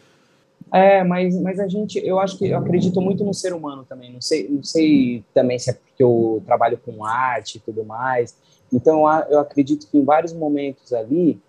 [0.74, 4.12] É, mas, mas a gente, eu acho que eu acredito muito no ser humano também.
[4.12, 8.36] Não sei, não sei também se é porque eu trabalho com arte e tudo mais.
[8.72, 11.40] Então eu acredito que em vários momentos ali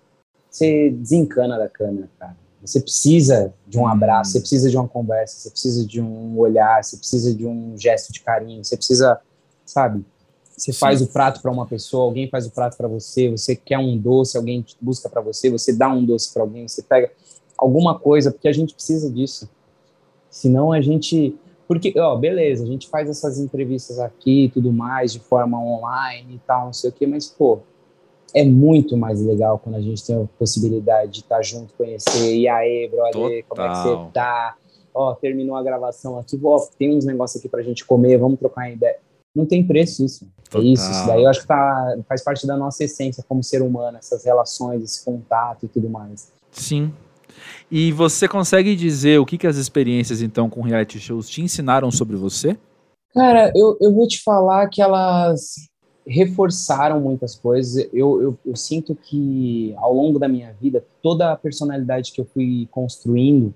[0.49, 2.37] você desencana da câmera, cara.
[2.61, 6.83] Você precisa de um abraço, você precisa de uma conversa, você precisa de um olhar,
[6.83, 9.21] você precisa de um gesto de carinho, você precisa,
[9.65, 10.05] sabe?
[10.59, 10.79] Você Sim.
[10.79, 13.97] faz o prato para uma pessoa, alguém faz o prato para você, você quer um
[13.97, 17.13] doce, alguém busca para você, você dá um doce para alguém, você pega
[17.57, 19.49] alguma coisa, porque a gente precisa disso.
[20.29, 21.37] Senão a gente.
[21.69, 26.37] Porque, ó, beleza, a gente faz essas entrevistas aqui e tudo mais, de forma online
[26.37, 27.61] e tal, não sei o quê, mas, pô,
[28.35, 32.35] é muito mais legal quando a gente tem a possibilidade de estar tá junto, conhecer.
[32.35, 33.45] E aí, brother, Total.
[33.49, 34.57] como é que você tá?
[34.95, 38.73] Ó, terminou a gravação aqui, ó, tem uns negócios aqui pra gente comer, vamos trocar
[38.73, 38.99] ideia.
[39.39, 40.27] Não tem preço isso.
[40.51, 40.63] Total.
[40.63, 43.63] É isso, isso daí eu acho que tá, faz parte da nossa essência como ser
[43.63, 46.33] humano, essas relações, esse contato e tudo mais.
[46.51, 46.93] Sim,
[47.71, 51.91] e você consegue dizer o que, que as experiências, então, com reality shows te ensinaram
[51.91, 52.57] sobre você?
[53.13, 55.55] Cara, eu, eu vou te falar que elas
[56.07, 57.89] reforçaram muitas coisas.
[57.93, 62.25] Eu, eu, eu, sinto que, ao longo da minha vida, toda a personalidade que eu
[62.25, 63.53] fui construindo,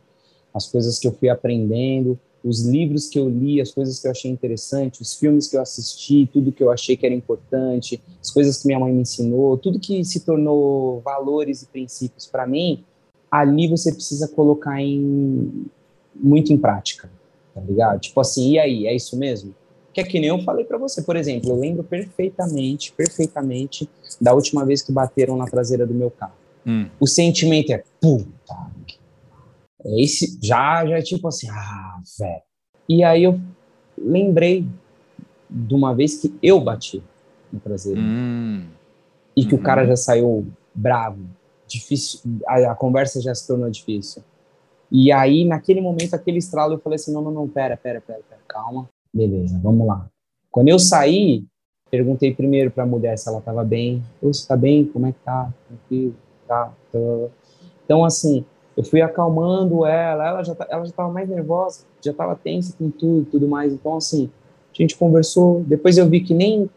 [0.53, 4.11] as coisas que eu fui aprendendo, os livros que eu li, as coisas que eu
[4.11, 8.31] achei interessante, os filmes que eu assisti, tudo que eu achei que era importante, as
[8.31, 12.85] coisas que minha mãe me ensinou, tudo que se tornou valores e princípios para mim,
[13.31, 15.67] ali você precisa colocar em
[16.15, 17.11] muito em prática,
[17.55, 18.01] tá ligado?
[18.01, 19.55] Tipo assim, e aí, é isso mesmo?
[19.93, 23.89] Que é que nem eu falei para você, por exemplo, eu lembro perfeitamente, perfeitamente
[24.21, 26.35] da última vez que bateram na traseira do meu carro.
[26.67, 26.89] Hum.
[27.01, 28.55] O sentimento é, puta,
[29.85, 32.43] é esse já já é tipo assim, ah, velho.
[32.89, 33.41] E aí eu
[33.97, 34.67] lembrei
[35.49, 37.03] de uma vez que eu bati
[37.53, 38.01] na traseira.
[38.01, 38.67] Hum.
[39.37, 39.61] E que uhum.
[39.61, 41.21] o cara já saiu bravo,
[41.67, 44.23] difícil, a, a, conversa já se tornou difícil.
[44.91, 48.21] E aí, naquele momento, aquele estralo, eu falei assim, não, não, não, pera, pera, pera,
[48.29, 50.07] pera calma, beleza, vamos lá.
[50.51, 51.47] Quando eu saí,
[51.91, 55.19] perguntei primeiro para a mulher se ela estava bem, você está bem, como é que
[55.21, 56.15] tá, tranquilo,
[56.47, 56.99] tá, tá,
[57.85, 58.45] então assim,
[58.77, 62.75] eu fui acalmando ela, ela já, tá, ela já estava mais nervosa, já estava tensa
[62.79, 64.31] com tudo, tudo mais, então assim,
[64.73, 66.69] a gente conversou, depois eu vi que nem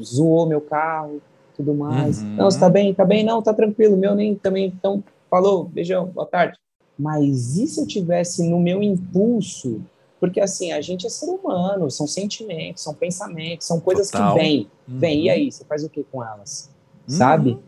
[0.00, 1.20] zoou meu carro,
[1.56, 2.20] tudo mais.
[2.20, 2.36] Uhum.
[2.36, 2.92] Não, você tá bem?
[2.92, 3.24] Tá bem?
[3.24, 3.96] Não, tá tranquilo.
[3.96, 4.66] Meu nem também.
[4.66, 6.58] Então, falou, beijão, boa tarde.
[6.98, 9.80] Mas e se eu tivesse no meu impulso?
[10.20, 14.34] Porque assim, a gente é ser humano, são sentimentos, são pensamentos, são coisas Total.
[14.34, 14.70] que vêm.
[14.88, 14.98] Uhum.
[14.98, 15.52] Vem, e aí?
[15.52, 16.70] Você faz o que com elas?
[17.08, 17.14] Uhum.
[17.14, 17.58] Sabe?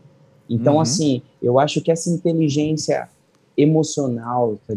[0.49, 0.81] Então, uhum.
[0.81, 3.09] assim, eu acho que essa inteligência
[3.57, 4.75] emocional, tá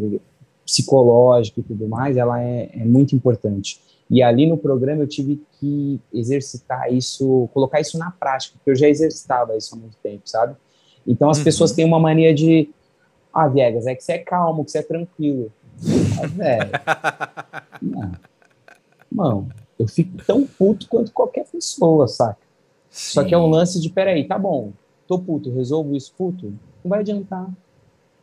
[0.72, 3.82] psicológica e tudo mais, ela é, é muito importante.
[4.10, 8.76] E ali no programa eu tive que exercitar isso, colocar isso na prática, porque eu
[8.76, 10.56] já exercitava isso há muito tempo, sabe?
[11.06, 11.44] Então as uhum.
[11.44, 12.70] pessoas têm uma mania de,
[13.34, 15.52] ah, Viegas, é que você é calmo, que você é tranquilo.
[16.22, 16.72] Ah, velho.
[17.82, 18.12] Não.
[19.12, 22.38] Mano, eu fico tão puto quanto qualquer pessoa, saca?
[22.90, 23.14] Sim.
[23.14, 24.72] Só que é um lance de, peraí, tá bom,
[25.08, 26.54] tô puto, resolvo isso puto,
[26.84, 27.50] não vai adiantar.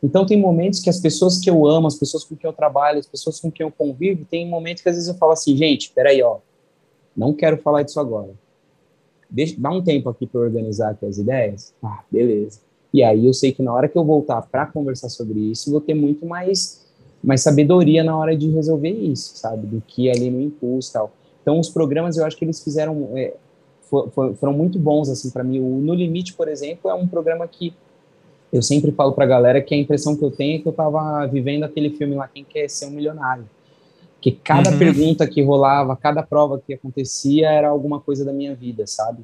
[0.01, 2.99] Então, tem momentos que as pessoas que eu amo, as pessoas com quem eu trabalho,
[2.99, 5.91] as pessoas com quem eu convivo, tem momentos que às vezes eu falo assim, gente,
[5.91, 6.37] peraí, ó,
[7.15, 8.29] não quero falar disso agora.
[9.29, 11.73] Deixa, dá um tempo aqui para organizar aqui as ideias.
[11.83, 12.61] Ah, beleza.
[12.93, 15.81] E aí eu sei que na hora que eu voltar para conversar sobre isso, vou
[15.81, 16.87] ter muito mais,
[17.23, 19.67] mais sabedoria na hora de resolver isso, sabe?
[19.67, 21.11] Do que ali no impulso tal.
[21.41, 23.09] Então, os programas, eu acho que eles fizeram...
[23.15, 23.33] É,
[23.81, 25.59] for, for, foram muito bons, assim, para mim.
[25.59, 27.73] O No Limite, por exemplo, é um programa que
[28.51, 30.71] eu sempre falo para a galera que a impressão que eu tenho é que eu
[30.71, 33.47] estava vivendo aquele filme lá, Quem Quer Ser um Milionário.
[34.19, 34.77] Que cada uhum.
[34.77, 39.23] pergunta que rolava, cada prova que acontecia era alguma coisa da minha vida, sabe?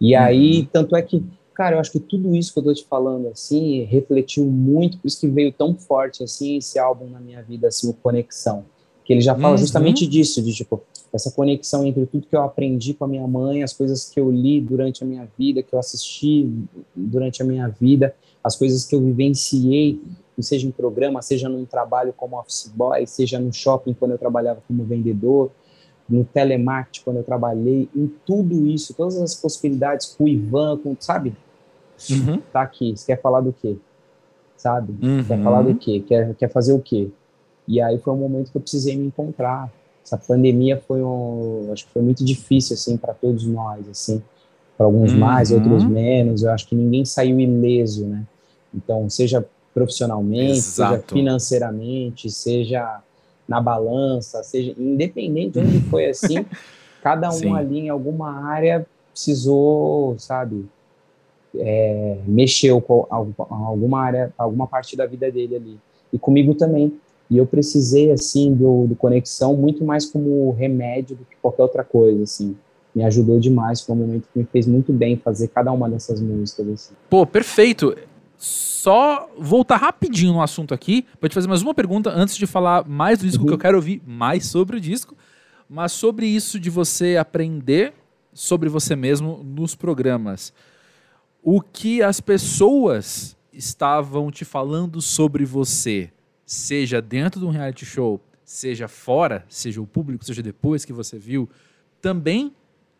[0.00, 0.22] E uhum.
[0.22, 1.24] aí, tanto é que,
[1.54, 5.06] cara, eu acho que tudo isso que eu tô te falando, assim, refletiu muito, por
[5.06, 8.64] isso que veio tão forte, assim, esse álbum na minha vida, assim, o Conexão.
[9.04, 9.58] Que ele já fala uhum.
[9.58, 13.62] justamente disso, de, tipo, essa conexão entre tudo que eu aprendi com a minha mãe,
[13.62, 16.48] as coisas que eu li durante a minha vida, que eu assisti
[16.94, 18.14] durante a minha vida,
[18.46, 20.00] as coisas que eu vivenciei,
[20.38, 24.62] seja em programa, seja num trabalho como office boy, seja no shopping quando eu trabalhava
[24.68, 25.50] como vendedor,
[26.08, 30.96] no telemarketing quando eu trabalhei, em tudo isso, todas as possibilidades com o Ivan, com,
[31.00, 31.34] sabe?
[32.08, 32.40] Uhum.
[32.52, 33.76] Tá aqui, você quer falar do quê?
[34.56, 34.94] Sabe?
[35.02, 35.24] Uhum.
[35.24, 36.04] Quer falar do quê?
[36.06, 37.08] Quer, quer fazer o quê?
[37.66, 39.72] E aí foi um momento que eu precisei me encontrar,
[40.04, 44.22] essa pandemia foi um, acho que foi muito difícil assim para todos nós, assim,
[44.76, 45.18] para alguns uhum.
[45.18, 46.44] mais, outros menos.
[46.44, 48.24] Eu acho que ninguém saiu ileso, né?
[48.74, 50.94] Então, seja profissionalmente, Exato.
[50.94, 53.00] seja financeiramente, seja
[53.48, 56.44] na balança, seja independente de onde foi assim,
[57.02, 57.54] cada um Sim.
[57.54, 60.66] ali em alguma área precisou, sabe,
[61.54, 65.78] é, mexeu com alguma área, alguma parte da vida dele ali.
[66.12, 66.92] E comigo também.
[67.30, 71.82] E eu precisei, assim, do, do Conexão muito mais como remédio do que qualquer outra
[71.82, 72.56] coisa, assim.
[72.94, 76.20] Me ajudou demais, foi um momento que me fez muito bem fazer cada uma dessas
[76.20, 76.94] músicas, assim.
[77.10, 77.96] Pô, perfeito!
[78.38, 82.86] Só voltar rapidinho no assunto aqui, para te fazer mais uma pergunta antes de falar
[82.86, 83.48] mais do disco, uhum.
[83.48, 85.16] que eu quero ouvir mais sobre o disco,
[85.68, 87.94] mas sobre isso de você aprender
[88.36, 90.52] sobre você mesmo nos programas.
[91.42, 96.12] O que as pessoas estavam te falando sobre você
[96.44, 101.18] seja dentro de um reality show, seja fora, seja o público, seja depois que você
[101.18, 101.48] viu,
[102.00, 102.52] também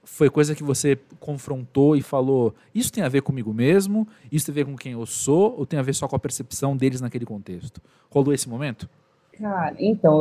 [0.07, 4.07] foi coisa que você confrontou e falou: isso tem a ver comigo mesmo?
[4.31, 5.55] Isso tem a ver com quem eu sou?
[5.59, 7.83] Ou tem a ver só com a percepção deles naquele contexto?
[8.09, 8.89] Rolou esse momento?
[9.33, 10.17] Cara, então,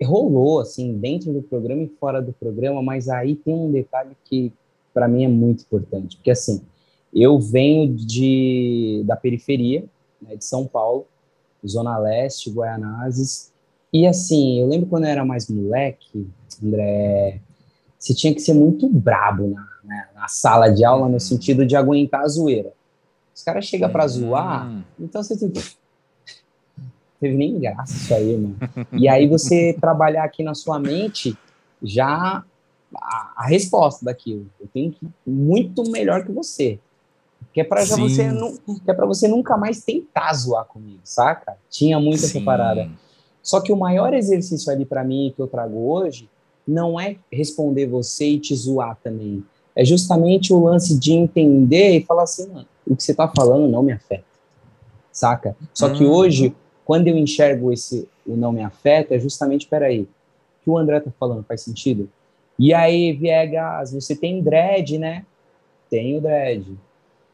[0.00, 4.16] eu, rolou, assim, dentro do programa e fora do programa, mas aí tem um detalhe
[4.24, 4.52] que
[4.94, 6.62] para mim é muito importante, porque assim,
[7.12, 9.84] eu venho de, da periferia,
[10.20, 11.06] né, de São Paulo,
[11.66, 13.52] Zona Leste, Guaianazes.
[13.92, 16.26] E assim, eu lembro quando eu era mais moleque,
[16.62, 17.40] André,
[18.02, 21.76] você tinha que ser muito brabo na, né, na sala de aula, no sentido de
[21.76, 22.72] aguentar a zoeira.
[23.32, 25.52] Os caras chegam para zoar, então você tem
[27.20, 28.56] teve nem graça isso aí, mano.
[28.92, 31.38] E aí você trabalhar aqui na sua mente
[31.80, 32.44] já
[32.92, 34.50] a, a resposta daquilo.
[34.60, 36.80] Eu tenho que muito melhor que você.
[37.54, 38.28] Que é para você,
[38.84, 41.56] que é pra você nunca mais tentar zoar comigo, saca?
[41.70, 42.26] Tinha muito Sim.
[42.26, 42.90] essa parada.
[43.40, 46.28] Só que o maior exercício ali para mim que eu trago hoje
[46.66, 49.44] não é responder você e te zoar também.
[49.74, 53.68] É justamente o lance de entender e falar assim, mano, o que você tá falando
[53.68, 54.24] não me afeta.
[55.10, 55.56] Saca?
[55.74, 56.12] Só que uhum.
[56.12, 60.08] hoje, quando eu enxergo esse o não me afeta, é justamente, peraí, o
[60.64, 62.08] que o André tá falando faz sentido?
[62.58, 65.24] E aí, Viegas, você tem dread, né?
[65.90, 66.64] Tenho dread.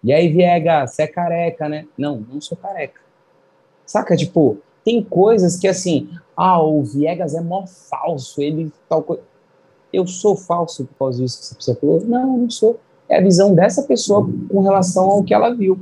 [0.02, 1.86] E aí, Viegas, você é careca, né?
[1.96, 3.00] Não, não sou careca.
[3.84, 4.16] Saca?
[4.16, 9.22] Tipo, tem coisas que assim, ah, o Viegas é mó falso, ele tal coisa.
[9.92, 12.00] Eu sou falso por causa disso que essa pessoa falou?
[12.06, 12.80] Não, não sou.
[13.06, 15.78] É a visão dessa pessoa com relação ao que ela viu.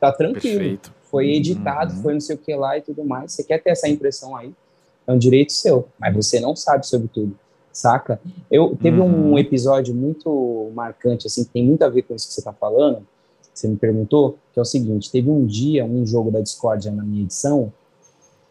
[0.00, 0.58] Tá tranquilo.
[0.58, 0.94] Perfeito.
[1.02, 2.02] Foi editado, uhum.
[2.02, 3.32] foi não sei o que lá e tudo mais.
[3.32, 4.54] Você quer ter essa impressão aí?
[5.06, 7.38] É um direito seu, mas você não sabe sobre tudo,
[7.70, 8.18] saca?
[8.50, 9.32] Eu teve uhum.
[9.32, 12.54] um episódio muito marcante assim, que tem muito a ver com isso que você tá
[12.54, 13.06] falando
[13.58, 17.02] você me perguntou, que é o seguinte: teve um dia, um jogo da Discord na
[17.02, 17.72] minha edição,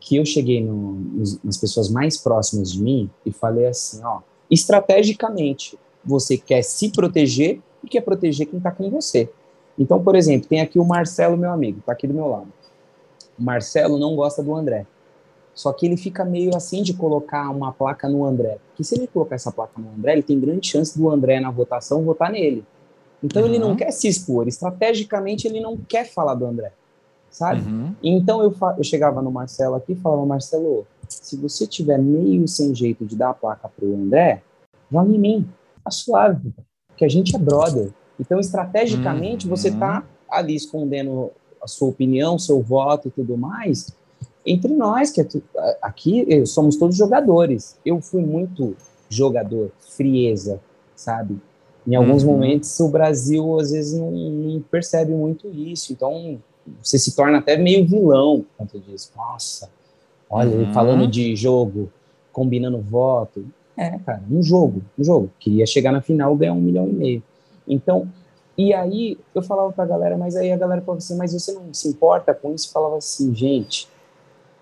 [0.06, 1.04] que eu cheguei no,
[1.44, 7.60] nas pessoas mais próximas de mim e falei assim: ó, estrategicamente, você quer se proteger
[7.84, 9.28] e quer proteger quem está com você.
[9.78, 12.48] Então, por exemplo, tem aqui o Marcelo, meu amigo, está aqui do meu lado.
[13.38, 14.86] O Marcelo não gosta do André.
[15.56, 18.60] Só que ele fica meio assim de colocar uma placa no André.
[18.68, 21.50] Porque se ele colocar essa placa no André, ele tem grande chance do André na
[21.50, 22.64] votação votar nele.
[23.24, 23.48] Então uhum.
[23.48, 26.72] ele não quer se expor, estrategicamente ele não quer falar do André,
[27.36, 27.62] sabe?
[27.70, 27.94] Uhum.
[28.02, 32.74] Então eu, eu chegava no Marcelo aqui e falava, Marcelo, se você tiver meio sem
[32.74, 34.42] jeito de dar a placa pro André,
[34.90, 35.50] joga em mim,
[35.84, 36.54] tá suave,
[36.96, 37.92] que a gente é brother.
[38.18, 39.56] Então estrategicamente uhum.
[39.56, 41.30] você tá ali escondendo
[41.62, 43.94] a sua opinião, seu voto e tudo mais,
[44.46, 45.28] entre nós, que é
[45.82, 47.78] aqui somos todos jogadores.
[47.86, 48.78] Eu fui muito
[49.10, 50.62] jogador, frieza,
[50.96, 51.38] sabe?
[51.86, 52.32] Em alguns uhum.
[52.32, 55.92] momentos, o Brasil às vezes não, não, percebe muito isso.
[55.92, 56.40] Então,
[56.82, 59.12] você se torna até meio vilão por conta disso.
[59.16, 59.70] Nossa,
[60.30, 60.74] olha, uhum.
[60.74, 61.92] falando de jogo,
[62.32, 63.46] combinando voto.
[63.78, 65.30] É, cara, um jogo, um jogo.
[65.40, 67.24] Queria chegar na final e ganhar um milhão e meio.
[67.68, 68.08] Então,
[68.58, 71.74] e aí eu falava pra galera, mas aí a galera falava assim, mas você não
[71.74, 72.70] se importa com isso?
[72.70, 73.88] Eu falava assim, gente,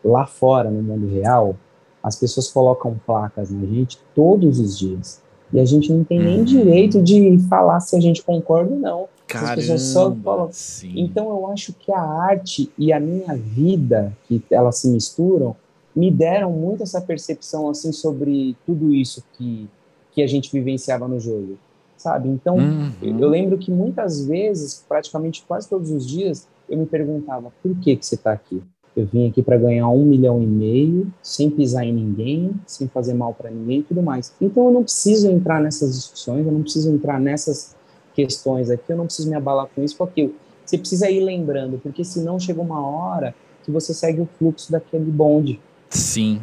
[0.04, 1.56] lá fora, no mundo real,
[2.02, 5.23] as pessoas colocam placas na gente todos os dias.
[5.54, 6.44] E a gente não tem nem uhum.
[6.44, 9.08] direito de falar se a gente concorda ou não.
[9.28, 10.50] Caramba, As pessoas só falam.
[10.52, 10.94] Sim.
[10.96, 15.56] Então eu acho que a arte e a minha vida, que elas se misturam,
[15.96, 19.70] me deram muito essa percepção assim sobre tudo isso que,
[20.12, 21.58] que a gente vivenciava no jogo,
[21.96, 22.30] sabe?
[22.30, 22.92] Então uhum.
[23.02, 27.76] eu, eu, lembro que muitas vezes, praticamente quase todos os dias, eu me perguntava por
[27.78, 28.62] que que você está aqui?
[28.96, 33.14] Eu vim aqui para ganhar um milhão e meio, sem pisar em ninguém, sem fazer
[33.14, 34.34] mal para ninguém e tudo mais.
[34.40, 37.76] Então eu não preciso entrar nessas discussões, eu não preciso entrar nessas
[38.14, 40.36] questões aqui, eu não preciso me abalar com isso, com aquilo.
[40.64, 43.34] Você precisa ir lembrando, porque senão chega uma hora
[43.64, 45.60] que você segue o fluxo daquele bonde.
[45.90, 46.42] Sim.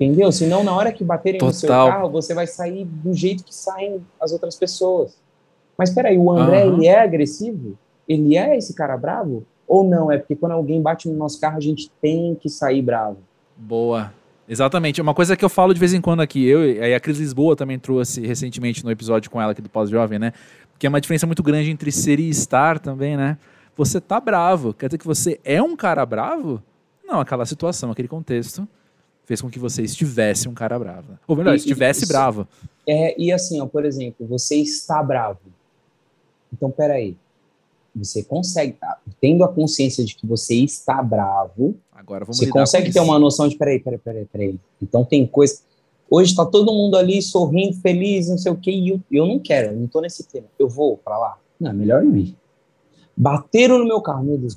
[0.00, 0.30] Entendeu?
[0.32, 1.48] Senão, na hora que baterem Total.
[1.48, 5.16] no seu carro, você vai sair do jeito que saem as outras pessoas.
[5.76, 6.74] Mas peraí, o André, Aham.
[6.74, 7.76] ele é agressivo?
[8.08, 9.44] Ele é esse cara bravo?
[9.68, 10.10] Ou não?
[10.10, 13.18] É porque quando alguém bate no nosso carro, a gente tem que sair bravo.
[13.56, 14.12] Boa.
[14.48, 15.00] Exatamente.
[15.02, 17.54] Uma coisa que eu falo de vez em quando aqui, eu e a Cris Lisboa
[17.54, 20.32] também trouxe recentemente no episódio com ela aqui do Pós-Jovem, né?
[20.78, 23.36] Que é uma diferença muito grande entre ser e estar também, né?
[23.76, 24.72] Você tá bravo.
[24.72, 26.62] Quer dizer que você é um cara bravo?
[27.06, 28.66] Não, aquela situação, aquele contexto
[29.26, 31.18] fez com que você estivesse um cara bravo.
[31.26, 32.48] Ou melhor, E- estivesse isso- bravo.
[32.86, 35.40] É, e assim, ó, por exemplo, você está bravo.
[36.50, 37.14] Então, peraí.
[37.94, 38.98] Você consegue, tá?
[39.20, 43.48] tendo a consciência de que você está bravo, Agora vamos você consegue ter uma noção
[43.48, 44.60] de, peraí, peraí, peraí, peraí.
[44.80, 45.60] Então tem coisa.
[46.10, 49.38] Hoje tá todo mundo ali sorrindo, feliz, não sei o quê, e eu, eu não
[49.38, 50.46] quero, eu não tô nesse tema.
[50.58, 51.38] Eu vou pra lá?
[51.60, 52.36] Não, é melhor ir.
[53.16, 54.56] Bateram no meu carro, meu Deus.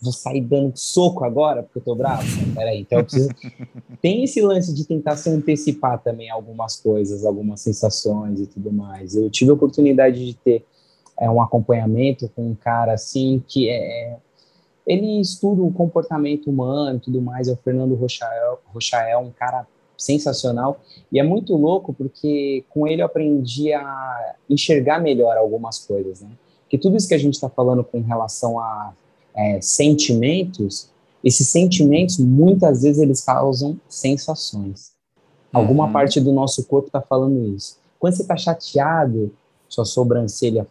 [0.00, 2.24] Vou sair dando soco agora porque eu tô bravo?
[2.54, 3.28] Peraí, então eu preciso.
[4.00, 9.14] Tem esse lance de tentar se antecipar também algumas coisas, algumas sensações e tudo mais.
[9.14, 10.64] Eu tive a oportunidade de ter
[11.18, 14.16] é, um acompanhamento com um cara assim que é,
[14.86, 19.66] ele estuda o comportamento humano e tudo mais, é o Fernando Rochael, Rochael, um cara
[19.96, 26.20] sensacional, e é muito louco porque com ele eu aprendi a enxergar melhor algumas coisas,
[26.20, 26.30] né?
[26.70, 28.92] Que tudo isso que a gente está falando com relação a
[29.34, 30.88] é, sentimentos,
[31.24, 34.92] esses sentimentos muitas vezes eles causam sensações.
[35.52, 35.92] Alguma Uhum.
[35.92, 37.78] parte do nosso corpo está falando isso.
[37.98, 39.32] Quando você está chateado,
[39.68, 40.66] sua sobrancelha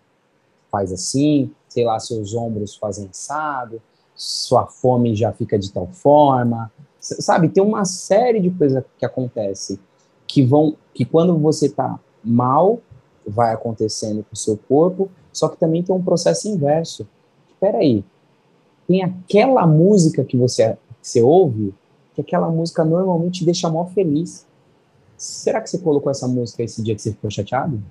[0.71, 3.81] faz assim, sei lá, seus ombros fazem assado,
[4.15, 7.49] sua fome já fica de tal forma, sabe?
[7.49, 9.79] Tem uma série de coisas que acontecem
[10.27, 12.79] que vão, que quando você tá mal,
[13.25, 17.07] vai acontecendo com o seu corpo, só que também tem um processo inverso.
[17.49, 18.03] Espera aí,
[18.87, 21.73] tem aquela música que você, que você ouve,
[22.13, 24.45] que aquela música normalmente te deixa mó feliz.
[25.17, 27.81] Será que você colocou essa música esse dia que você ficou chateado?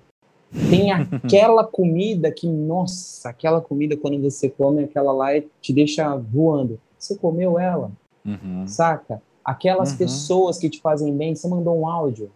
[0.71, 0.91] Tem
[1.23, 6.79] aquela comida que, nossa, aquela comida quando você come aquela lá é- te deixa voando.
[6.99, 7.91] Você comeu ela,
[8.25, 8.67] Uhum.
[8.67, 9.23] saca?
[9.45, 9.99] Aquelas Uhum.
[9.99, 12.31] pessoas que te fazem bem, você mandou um áudio,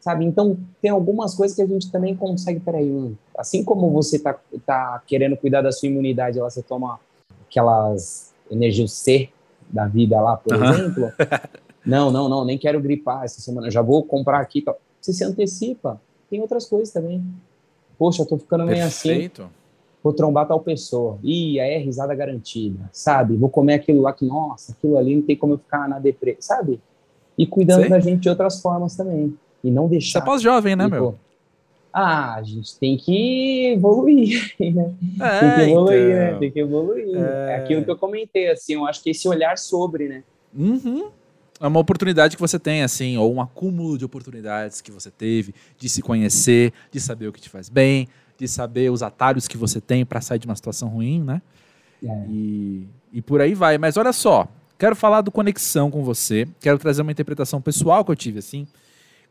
[0.00, 0.24] sabe?
[0.24, 2.58] Então tem algumas coisas que a gente também consegue.
[2.60, 6.98] Peraí, assim como você tá, tá querendo cuidar da sua imunidade, lá você toma
[7.46, 9.28] aquelas energias C
[9.68, 10.72] da vida lá, por Aham.
[10.72, 11.12] exemplo.
[11.86, 14.64] Não, não, não, nem quero gripar essa semana, já vou comprar aqui.
[15.00, 16.00] Você se antecipa.
[16.28, 17.24] Tem outras coisas também.
[17.98, 19.30] Poxa, eu tô ficando meio assim
[20.06, 21.18] vou trombar tal pessoa.
[21.22, 23.36] Ih, aí é risada garantida, sabe?
[23.36, 26.36] Vou comer aquilo lá que, nossa, aquilo ali não tem como eu ficar na deprê,
[26.38, 26.80] sabe?
[27.36, 27.90] E cuidando Sei.
[27.90, 29.36] da gente de outras formas também.
[29.64, 30.20] E não Você deixar.
[30.20, 31.16] é pós-jovem, né, meu?
[31.92, 34.94] Ah, a gente tem que evoluir, né?
[35.20, 36.16] É, tem que evoluir, então.
[36.16, 36.38] né?
[36.38, 37.16] Tem que evoluir.
[37.16, 37.52] É.
[37.52, 40.22] É aquilo que eu comentei, assim, eu acho que esse olhar sobre, né?
[40.56, 41.08] Uhum.
[41.60, 45.54] É uma oportunidade que você tem, assim, ou um acúmulo de oportunidades que você teve
[45.78, 49.56] de se conhecer, de saber o que te faz bem, de saber os atalhos que
[49.56, 51.40] você tem para sair de uma situação ruim, né?
[52.02, 52.26] É.
[52.28, 53.78] E, e por aí vai.
[53.78, 54.46] Mas olha só,
[54.78, 58.66] quero falar do conexão com você, quero trazer uma interpretação pessoal que eu tive, assim,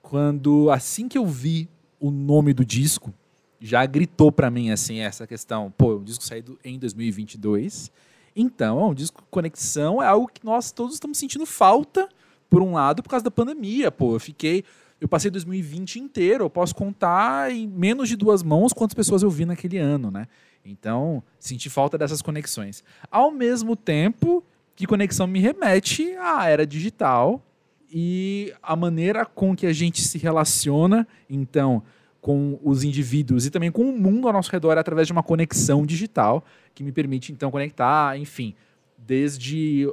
[0.01, 1.69] quando, assim que eu vi
[1.99, 3.13] o nome do disco,
[3.59, 7.91] já gritou para mim, assim, essa questão, pô, o disco saído em 2022,
[8.35, 12.09] então, é um disco conexão é algo que nós todos estamos sentindo falta,
[12.49, 14.63] por um lado, por causa da pandemia, pô, eu fiquei...
[14.99, 19.29] Eu passei 2020 inteiro, eu posso contar em menos de duas mãos quantas pessoas eu
[19.29, 20.25] vi naquele ano, né?
[20.63, 22.81] Então, senti falta dessas conexões.
[23.11, 24.41] Ao mesmo tempo
[24.75, 27.45] que conexão me remete à era digital
[27.89, 31.83] e a maneira com que a gente se relaciona, então,
[32.25, 35.85] com os indivíduos e também com o mundo ao nosso redor através de uma conexão
[35.85, 38.55] digital que me permite, então, conectar, enfim,
[38.97, 39.87] desde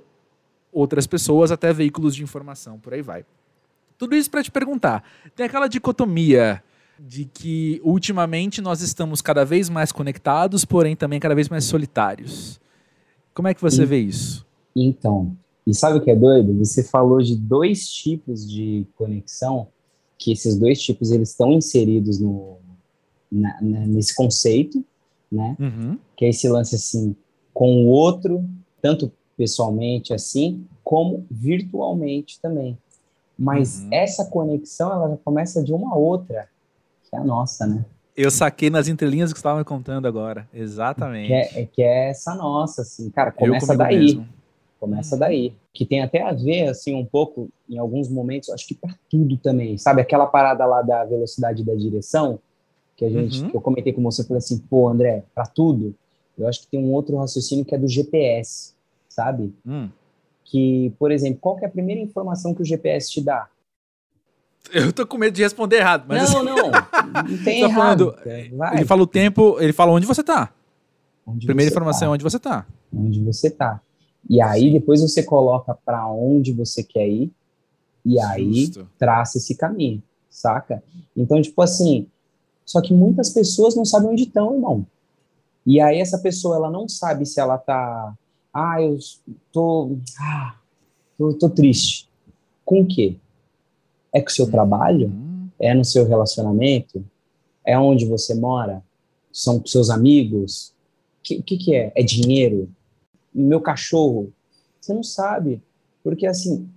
[0.73, 3.27] outras pessoas até veículos de informação, por aí vai.
[3.99, 5.05] Tudo isso para te perguntar.
[5.37, 6.65] Tem aquela dicotomia
[6.99, 12.59] de que ultimamente nós estamos cada vez mais conectados, porém também cada vez mais solitários.
[13.35, 13.85] Como é que você Sim.
[13.85, 14.47] vê isso?
[14.75, 16.59] Então, e sabe o que é doido?
[16.61, 19.69] Você falou de dois tipos de conexão,
[20.23, 22.57] que esses dois tipos eles estão inseridos no,
[23.31, 24.85] na- na- nesse conceito,
[25.31, 25.57] né?
[25.59, 25.99] Uhum.
[26.17, 27.17] Que é esse lance assim
[27.53, 28.45] com o outro,
[28.81, 32.79] tanto pessoalmente assim, como virtualmente também.
[33.39, 33.89] Mas Uhum.
[33.93, 36.49] essa conexão ela já começa de uma outra,
[37.09, 37.85] que é a nossa, né?
[38.17, 40.47] Eu saquei nas entrelinhas que você estava me contando agora.
[40.53, 41.29] Exatamente.
[41.29, 43.99] Que é, que é essa nossa, assim, cara, começa daí.
[43.99, 44.29] mesmo.
[44.83, 45.55] Começa daí.
[45.73, 49.37] Que tem até a ver, assim, um pouco, em alguns momentos, acho que para tudo
[49.37, 49.79] também.
[49.79, 52.41] Sabe aquela parada lá da velocidade da direção?
[52.97, 53.51] Que a gente, Uhum.
[53.51, 55.95] que eu comentei com você, eu falei assim, pô, André, para tudo,
[56.37, 58.75] eu acho que tem um outro raciocínio que é do GPS,
[59.09, 59.55] sabe?
[59.65, 59.89] Hum.
[60.45, 63.47] que, por exemplo, qual que é a primeira informação que o GPS te dá?
[64.73, 66.35] Eu tô com medo de responder errado, mas.
[66.35, 66.57] Não, não.
[66.57, 68.17] Não tem errado.
[68.23, 70.53] Falando, ele fala o tempo, ele fala onde você tá.
[71.25, 72.07] Onde Primeira você informação tá.
[72.07, 72.67] é onde você tá.
[72.95, 73.81] Onde você tá.
[74.29, 77.33] E aí depois você coloca para onde você quer ir
[78.05, 78.89] e aí Justo.
[78.99, 80.83] traça esse caminho, saca?
[81.17, 82.07] Então, tipo assim,
[82.65, 84.87] só que muitas pessoas não sabem onde estão, irmão.
[85.65, 88.15] E aí essa pessoa, ela não sabe se ela tá,
[88.53, 88.99] ah, eu
[89.53, 90.57] tô, ah,
[91.17, 92.09] tô, tô triste.
[92.65, 93.17] Com o quê?
[94.13, 95.07] É com o seu trabalho?
[95.07, 95.49] Uhum.
[95.59, 97.05] É no seu relacionamento?
[97.65, 98.83] É onde você mora?
[99.33, 100.75] São com seus amigos?
[101.21, 101.93] O que, que, que é?
[101.95, 102.69] É dinheiro?
[103.35, 104.33] Meu cachorro?
[104.81, 105.63] Você não sabe.
[106.03, 106.69] Porque, assim,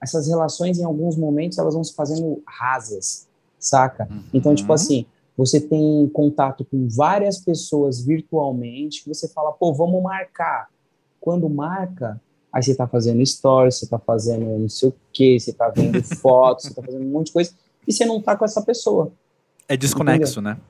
[0.00, 3.26] essas relações, em alguns momentos, elas vão se fazendo rasas,
[3.58, 4.06] saca?
[4.10, 4.22] Uhum.
[4.32, 10.02] Então, tipo assim, você tem contato com várias pessoas virtualmente, que você fala, pô, vamos
[10.02, 10.68] marcar.
[11.20, 12.20] Quando marca,
[12.52, 16.02] aí você tá fazendo stories, você tá fazendo não sei o quê, você tá vendo
[16.20, 17.52] fotos, você tá fazendo um monte de coisa,
[17.86, 19.12] e você não tá com essa pessoa.
[19.68, 20.54] É desconexo, entendeu?
[20.54, 20.60] né?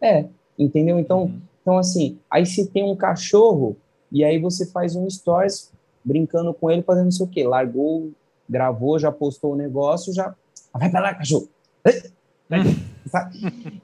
[0.00, 0.26] É,
[0.58, 0.98] entendeu?
[0.98, 1.40] Então, uhum.
[1.62, 3.76] então, assim, aí se tem um cachorro,
[4.10, 5.70] e aí você faz um stories
[6.04, 8.10] brincando com ele, fazendo não sei o quê, largou,
[8.48, 10.34] gravou, já postou o negócio, já.
[10.72, 11.48] Vai pra lá, cachorro!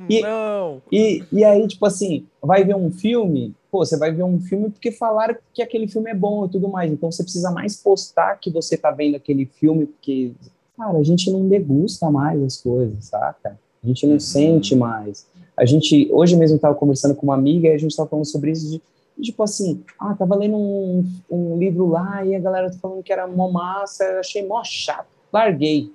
[0.09, 0.83] E, Não.
[0.93, 4.71] E, e aí, tipo assim, vai ver um filme, pô, você vai ver um filme
[4.71, 6.93] porque falaram que aquele filme é bom e tudo mais.
[6.93, 10.33] Então você precisa mais postar que você tá vendo aquele filme, porque,
[10.77, 13.59] cara, a gente não degusta mais as coisas, saca?
[13.83, 15.27] A gente não sente mais.
[15.57, 18.51] A gente, hoje mesmo, tava conversando com uma amiga e a gente tava falando sobre
[18.51, 18.83] isso de,
[19.23, 23.13] tipo assim, ah, tava lendo um, um livro lá e a galera tá falando que
[23.13, 25.93] era mó massa, eu achei mó chato, larguei.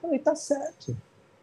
[0.00, 0.96] Falei, tá certo.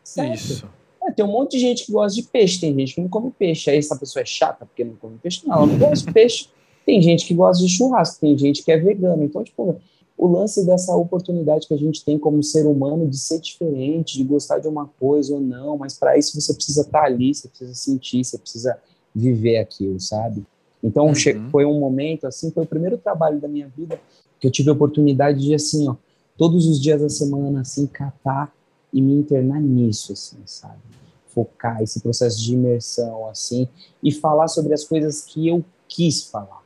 [0.03, 0.33] certo.
[0.33, 0.69] Isso.
[1.01, 3.31] É, tem um monte de gente que gosta de peixe, tem gente que não come
[3.31, 3.69] peixe.
[3.69, 5.47] Aí essa pessoa é chata porque não come peixe?
[5.47, 6.49] Não, ela não gosta de peixe.
[6.85, 9.23] Tem gente que gosta de churrasco, tem gente que é vegano.
[9.23, 9.79] Então, tipo,
[10.17, 14.23] o lance dessa oportunidade que a gente tem como ser humano de ser diferente, de
[14.23, 17.47] gostar de uma coisa ou não, mas para isso você precisa estar tá ali, você
[17.47, 18.77] precisa sentir, você precisa
[19.15, 20.45] viver aquilo, sabe?
[20.83, 21.49] Então, uhum.
[21.51, 23.99] foi um momento, assim, foi o primeiro trabalho da minha vida
[24.39, 25.95] que eu tive a oportunidade de, assim, ó,
[26.37, 28.53] todos os dias da semana, assim, catar
[28.93, 30.79] e me internar nisso, assim, sabe?
[31.27, 33.67] Focar esse processo de imersão, assim,
[34.01, 36.63] e falar sobre as coisas que eu quis falar,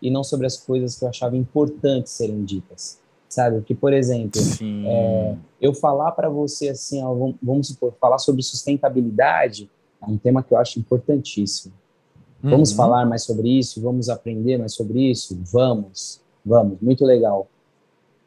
[0.00, 3.56] e não sobre as coisas que eu achava importantes serem ditas, sabe?
[3.56, 4.40] Porque, por exemplo,
[4.86, 9.68] é, eu falar para você, assim, ó, vamos, vamos supor, falar sobre sustentabilidade
[10.00, 11.74] é um tema que eu acho importantíssimo.
[12.42, 12.76] Vamos uhum.
[12.76, 13.80] falar mais sobre isso?
[13.80, 15.38] Vamos aprender mais sobre isso?
[15.52, 17.48] Vamos, vamos, muito legal.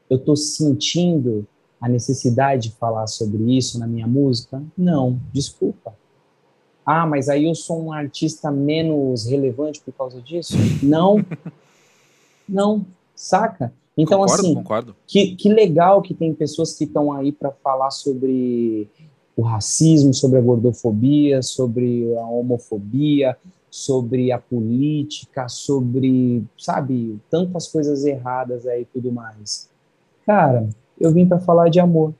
[0.09, 1.47] Eu estou sentindo
[1.79, 4.61] a necessidade de falar sobre isso na minha música?
[4.77, 5.95] Não, desculpa.
[6.85, 10.55] Ah, mas aí eu sou um artista menos relevante por causa disso?
[10.83, 11.23] Não.
[12.47, 12.85] Não,
[13.15, 13.73] saca?
[13.97, 14.95] Então, concordo, assim, concordo.
[15.07, 18.89] Que, que legal que tem pessoas que estão aí para falar sobre
[19.35, 23.37] o racismo, sobre a gordofobia, sobre a homofobia,
[23.71, 29.69] sobre a política, sobre, sabe, tantas coisas erradas aí e tudo mais.
[30.25, 30.67] Cara,
[30.99, 32.13] eu vim para falar de amor,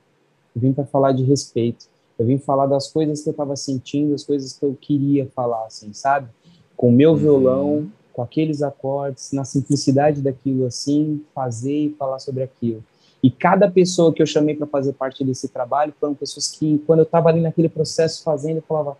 [0.56, 1.86] eu vim para falar de respeito,
[2.18, 5.66] eu vim falar das coisas que eu estava sentindo, as coisas que eu queria falar,
[5.66, 6.28] assim, sabe?
[6.74, 7.16] Com o meu uhum.
[7.16, 12.82] violão, com aqueles acordes, na simplicidade daquilo, assim, fazer e falar sobre aquilo.
[13.22, 17.00] E cada pessoa que eu chamei para fazer parte desse trabalho foram pessoas que, quando
[17.00, 18.96] eu estava ali naquele processo fazendo, eu falava,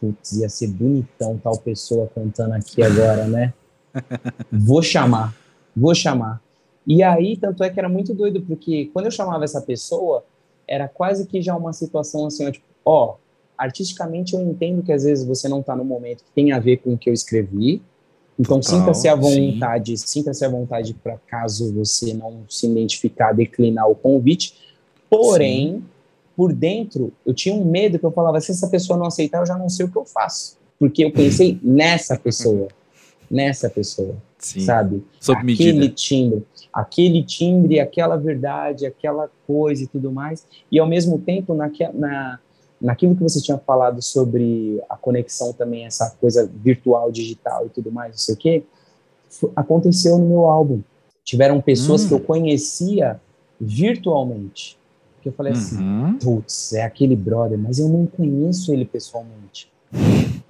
[0.00, 3.52] putz, ia ser bonitão tal pessoa cantando aqui agora, né?
[4.50, 5.34] Vou chamar,
[5.74, 6.40] vou chamar.
[6.86, 10.24] E aí, tanto é que era muito doido, porque quando eu chamava essa pessoa,
[10.68, 13.16] era quase que já uma situação assim, ó, tipo, ó,
[13.56, 16.78] artisticamente eu entendo que às vezes você não está no momento que tem a ver
[16.78, 17.82] com o que eu escrevi,
[18.38, 23.94] então sinta-se à vontade, sinta-se à vontade para caso você não se identificar, declinar o
[23.94, 24.54] convite.
[25.08, 25.84] Porém, sim.
[26.36, 29.46] Por dentro, eu tinha um medo que eu falava, se essa pessoa não aceitar, eu
[29.46, 30.58] já não sei o que eu faço.
[30.78, 32.68] Porque eu pensei nessa pessoa,
[33.30, 34.60] nessa pessoa, sim.
[34.60, 35.02] sabe?
[35.18, 35.94] Sob Aquele medida.
[35.94, 40.46] timbre aquele timbre, aquela verdade, aquela coisa e tudo mais.
[40.70, 42.38] E ao mesmo tempo, naque, na,
[42.78, 47.90] naquilo que você tinha falado sobre a conexão também, essa coisa virtual, digital e tudo
[47.90, 48.62] mais, não sei o quê,
[49.56, 50.82] aconteceu no meu álbum.
[51.24, 52.08] Tiveram pessoas hum.
[52.08, 53.18] que eu conhecia
[53.58, 54.78] virtualmente.
[55.26, 56.06] Que eu falei assim, uhum.
[56.06, 59.68] assim, putz, é aquele brother, mas eu não conheço ele pessoalmente.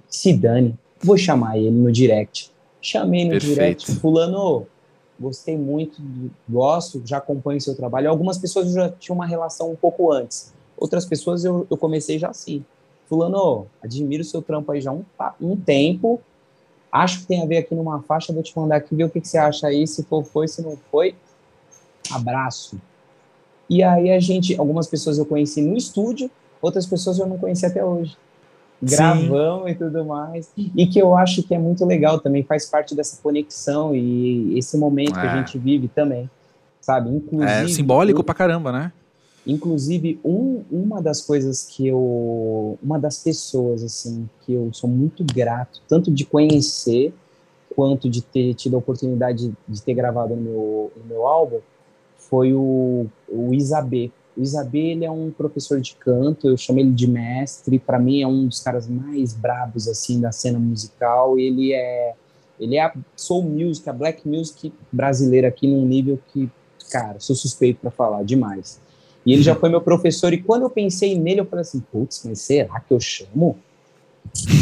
[0.07, 2.51] Se dane, vou chamar ele no direct.
[2.79, 3.55] Chamei no Perfeito.
[3.55, 4.67] direct, fulano,
[5.19, 5.99] gostei muito,
[6.47, 8.07] gosto, já acompanho seu trabalho.
[8.07, 12.29] Algumas pessoas já tinham uma relação um pouco antes, outras pessoas eu, eu comecei já
[12.29, 12.63] assim.
[13.09, 15.03] Fulano, admiro o seu trampo aí já um,
[15.41, 16.21] um tempo,
[16.91, 19.21] acho que tem a ver aqui numa faixa, vou te mandar aqui, ver o que,
[19.21, 21.15] que você acha aí, se for, foi, se não foi.
[22.11, 22.79] abraço.
[23.69, 26.29] E aí a gente, algumas pessoas eu conheci no estúdio,
[26.61, 28.15] outras pessoas eu não conheci até hoje.
[28.81, 29.71] Gravão Sim.
[29.71, 30.51] e tudo mais.
[30.55, 34.77] E que eu acho que é muito legal também, faz parte dessa conexão e esse
[34.77, 35.21] momento é.
[35.21, 35.37] que a é.
[35.39, 36.29] gente vive também.
[36.79, 37.09] Sabe?
[37.09, 37.51] Inclusive.
[37.51, 38.93] É simbólico eu, pra caramba, né?
[39.45, 42.77] Inclusive, um, uma das coisas que eu.
[42.81, 47.13] Uma das pessoas, assim, que eu sou muito grato, tanto de conhecer,
[47.75, 51.59] quanto de ter tido a oportunidade de ter gravado no meu, no meu álbum,
[52.29, 54.11] foi o, o Isabê.
[54.35, 58.21] O Isabê, ele é um professor de canto, eu chamo ele de mestre, para mim
[58.21, 62.13] é um dos caras mais brabos, assim, da cena musical, ele é...
[62.59, 66.49] Ele é a soul music, a black music brasileira aqui num nível que,
[66.91, 68.81] cara, sou suspeito para falar demais.
[69.23, 72.23] E ele já foi meu professor, e quando eu pensei nele, eu falei assim, putz,
[72.25, 73.57] mas será que eu chamo?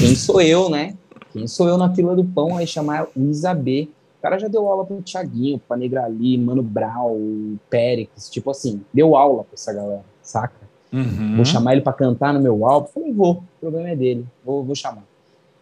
[0.02, 0.98] Quem sou eu, né?
[1.32, 3.88] Quem sou eu na fila do pão aí chamar o Isabê?
[4.26, 9.16] O cara já deu aula pro Thiaguinho, pra Negrali, Mano Brown, Périx, tipo assim, deu
[9.16, 10.66] aula pra essa galera, saca?
[10.92, 11.36] Uhum.
[11.36, 12.88] Vou chamar ele para cantar no meu álbum?
[12.88, 15.04] Falei, vou, o problema é dele, vou, vou chamar.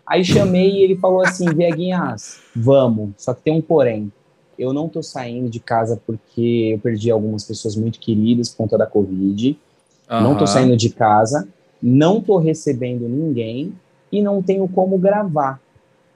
[0.08, 4.10] Aí chamei e ele falou assim, Vieguinhas, vamos, só que tem um porém
[4.58, 8.78] eu não tô saindo de casa porque eu perdi algumas pessoas muito queridas por conta
[8.78, 9.58] da Covid.
[10.10, 10.22] Uhum.
[10.22, 11.48] Não tô saindo de casa,
[11.82, 13.74] não tô recebendo ninguém
[14.12, 15.60] e não tenho como gravar.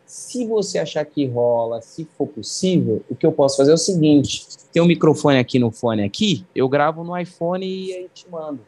[0.07, 3.77] Se você achar que rola, se for possível, o que eu posso fazer é o
[3.77, 8.27] seguinte: tem um microfone aqui no fone aqui, eu gravo no iPhone e aí te
[8.29, 8.61] mando.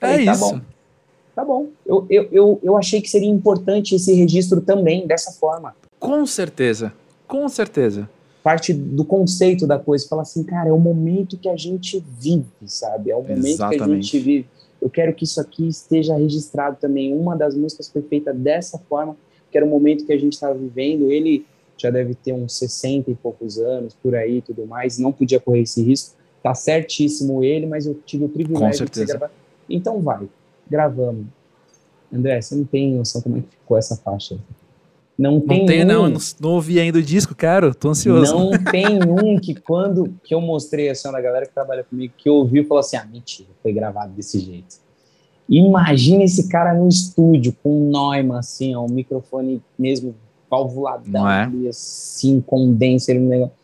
[0.00, 0.50] É tá isso.
[0.50, 0.60] Bom.
[1.34, 1.68] Tá bom.
[1.86, 5.74] Eu, eu, eu, eu achei que seria importante esse registro também, dessa forma.
[5.98, 6.92] Com certeza.
[7.26, 8.08] Com certeza
[8.42, 12.46] parte do conceito da coisa, falar assim, cara, é o momento que a gente vive,
[12.66, 13.10] sabe?
[13.10, 13.84] É o momento Exatamente.
[13.84, 14.48] que a gente vive.
[14.80, 17.14] Eu quero que isso aqui esteja registrado também.
[17.14, 19.16] Uma das músicas foi feita dessa forma,
[19.50, 21.10] que era o momento que a gente estava vivendo.
[21.10, 21.44] Ele
[21.76, 25.40] já deve ter uns 60 e poucos anos, por aí e tudo mais, não podia
[25.40, 26.16] correr esse risco.
[26.42, 29.30] Tá certíssimo ele, mas eu tive o privilégio de gravar.
[29.68, 30.28] Então vai,
[30.68, 31.26] gravamos.
[32.12, 34.38] André, você não tem noção como é que ficou essa faixa.
[35.16, 38.34] Não tem, não, tem um, não, não, ouvi ainda o disco, cara, tô ansioso.
[38.34, 42.28] Não tem um que quando que eu mostrei assim, a galera que trabalha comigo, que
[42.30, 44.76] ouviu, falou assim, ah, mentira, foi gravado desse jeito.
[45.50, 50.14] Imagina esse cara no estúdio, com um Neumann, assim, ó, um microfone mesmo
[50.48, 51.42] valvuladão, é?
[51.42, 53.54] ali, assim, condenser, um negócio.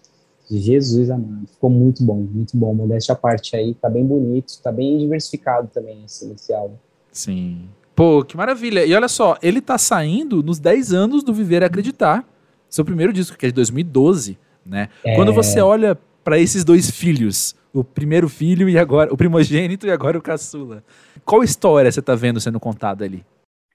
[0.51, 2.72] Jesus amado, ficou muito bom, muito bom.
[2.72, 6.74] Modéstia à parte aí, tá bem bonito, tá bem diversificado também esse, esse álbum.
[7.11, 7.62] Sim.
[7.97, 8.84] Pô, que maravilha.
[8.84, 12.24] E olha só, ele tá saindo nos 10 anos do Viver e Acreditar.
[12.68, 14.89] Seu primeiro disco, que é de 2012, né?
[15.05, 15.16] É...
[15.16, 19.92] Quando você olha para esses dois filhos, o primeiro filho e agora o primogênito e
[19.92, 20.82] agora o caçula.
[21.24, 23.24] Qual história você tá vendo sendo contada ali?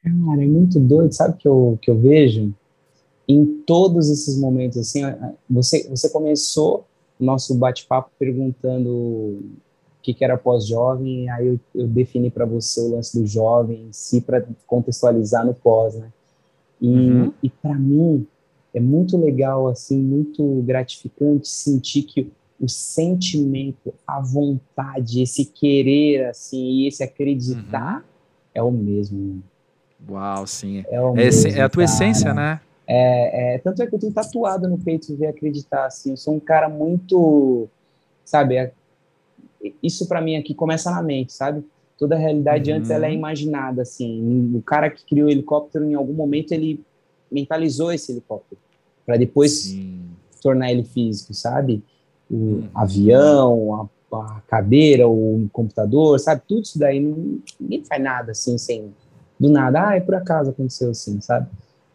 [0.03, 2.53] Cara, é muito doido, sabe que eu que eu vejo
[3.25, 4.99] em todos esses momentos assim,
[5.49, 6.85] você você começou
[7.17, 9.51] o nosso bate-papo perguntando o
[10.01, 13.93] que, que era pós-jovem, aí eu, eu defini para você o lance do jovem em
[13.93, 16.11] si, para contextualizar no pós, né?
[16.81, 17.33] E, uhum.
[17.41, 18.27] e para mim
[18.73, 22.29] é muito legal, assim, muito gratificante sentir que
[22.61, 28.03] o sentimento, a vontade, esse querer, assim, e esse acreditar uhum.
[28.53, 29.41] é o mesmo.
[30.07, 30.83] Uau, sim.
[30.87, 31.95] É, o é, mesmo, é a tua cara.
[31.95, 32.61] essência, né?
[32.85, 36.35] É, é, tanto é que eu tenho tatuado no peito ver acreditar, assim, eu sou
[36.35, 37.67] um cara muito,
[38.23, 38.71] sabe,
[39.81, 41.65] isso para mim aqui começa na mente, sabe?
[41.97, 42.77] Toda a realidade uhum.
[42.77, 44.51] antes ela é imaginada, assim.
[44.55, 46.83] O cara que criou o helicóptero, em algum momento, ele
[47.31, 48.59] mentalizou esse helicóptero
[49.05, 50.01] para depois Sim.
[50.41, 51.83] tornar ele físico, sabe?
[52.31, 52.69] O uhum.
[52.73, 56.41] avião, a, a, cadeira, o computador, sabe?
[56.47, 58.93] Tudo isso daí, não, ninguém faz nada assim, sem
[59.39, 59.89] do nada.
[59.89, 61.47] Ah, é por acaso aconteceu assim, sabe?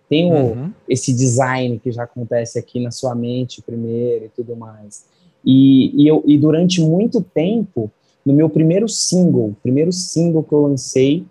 [0.09, 0.73] Tem o, uhum.
[0.89, 5.05] esse design que já acontece aqui na sua mente primeiro e tudo mais.
[5.45, 7.91] E, e, eu, e durante muito tempo,
[8.25, 11.25] no meu primeiro single, primeiro single que eu lancei,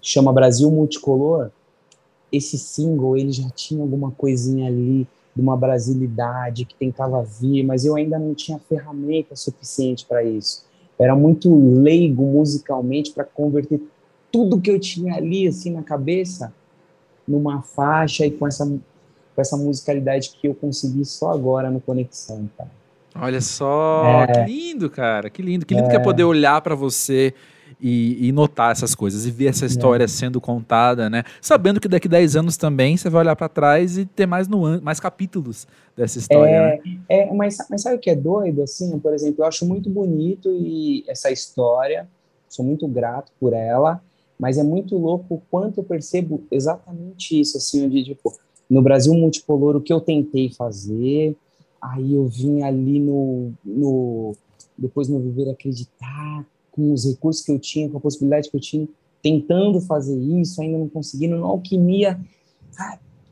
[0.00, 1.50] chama Brasil Multicolor,
[2.30, 7.84] esse single ele já tinha alguma coisinha ali de uma brasilidade que tentava vir, mas
[7.84, 10.64] eu ainda não tinha ferramenta suficiente para isso.
[10.98, 13.80] Era muito leigo musicalmente para converter
[14.32, 16.52] tudo que eu tinha ali assim na cabeça
[17.26, 22.50] numa faixa e com essa com essa musicalidade que eu consegui só agora no Conexão,
[22.58, 22.70] cara.
[23.14, 24.26] Olha só, é.
[24.26, 25.64] que lindo, cara, que lindo.
[25.64, 25.90] Que lindo é.
[25.90, 27.32] que é poder olhar para você
[27.80, 30.08] e, e, notar essas coisas e ver essa história é.
[30.08, 31.24] sendo contada, né?
[31.40, 34.80] Sabendo que daqui 10 anos também você vai olhar para trás e ter mais, nuan
[34.80, 35.66] mais capítulos
[35.96, 36.50] dessa história.
[36.50, 36.98] É, né?
[37.08, 38.62] é mas, mas sabe o que é doido?
[38.62, 42.08] Assim, por exemplo, eu acho muito bonito e essa história,
[42.48, 44.00] sou muito grato por ela,
[44.38, 48.32] mas é muito louco o quanto eu percebo exatamente isso, assim, onde, tipo,
[48.68, 51.36] no Brasil Multicolor, o que eu tentei fazer,
[51.80, 54.34] Aí eu vim ali no, no
[54.76, 56.44] depois no viver acreditar
[56.78, 58.88] com os recursos que eu tinha, com a possibilidade que eu tinha,
[59.20, 62.18] tentando fazer isso, ainda não conseguindo, na alquimia,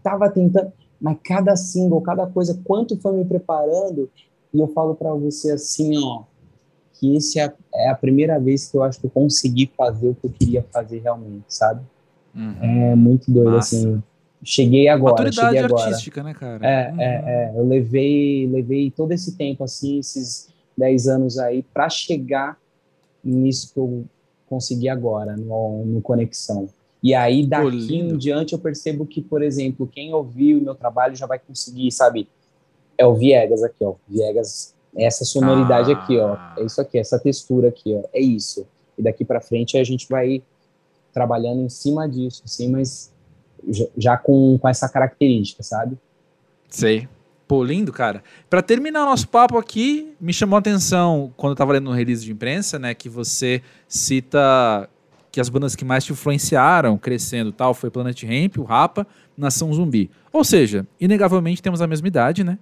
[0.02, 4.10] tava tentando, mas cada single, cada coisa, quanto foi me preparando,
[4.52, 6.24] e eu falo para você assim, ó,
[6.94, 10.14] que esse é, é, a primeira vez que eu acho que eu consegui fazer o
[10.14, 11.82] que eu queria fazer realmente, sabe?
[12.34, 12.56] Uhum.
[12.60, 13.76] É muito doido, Massa.
[13.76, 14.02] assim.
[14.42, 15.84] Cheguei agora, Maturidade cheguei agora.
[15.84, 16.66] artística, né, cara?
[16.66, 17.00] É, uhum.
[17.00, 17.52] é, é.
[17.54, 22.58] Eu levei, levei todo esse tempo, assim, esses 10 anos aí, para chegar
[23.28, 24.04] nisso que eu
[24.48, 26.68] consegui agora, no, no Conexão.
[27.02, 31.14] E aí, daqui em diante, eu percebo que, por exemplo, quem ouviu o meu trabalho
[31.14, 32.28] já vai conseguir, sabe?
[32.96, 33.94] É o Viegas aqui, ó.
[34.08, 35.96] Viegas essa sonoridade ah.
[35.96, 36.34] aqui, ó.
[36.34, 36.54] Ah.
[36.58, 38.08] É isso aqui, essa textura aqui, ó.
[38.12, 38.66] É isso.
[38.96, 40.42] E daqui para frente a gente vai
[41.12, 43.12] trabalhando em cima disso, assim, mas
[43.68, 45.96] já, já com, com essa característica, sabe?
[46.68, 47.08] Sei.
[47.48, 48.24] Pô, lindo, cara.
[48.50, 51.92] Para terminar o nosso papo aqui, me chamou a atenção quando eu tava lendo no
[51.92, 54.88] release de imprensa, né, que você cita
[55.30, 59.72] que as bandas que mais te influenciaram crescendo tal foi Planet Ramp, o Rapa, Nação
[59.72, 60.10] Zumbi.
[60.32, 62.58] Ou seja, inegavelmente temos a mesma idade, né?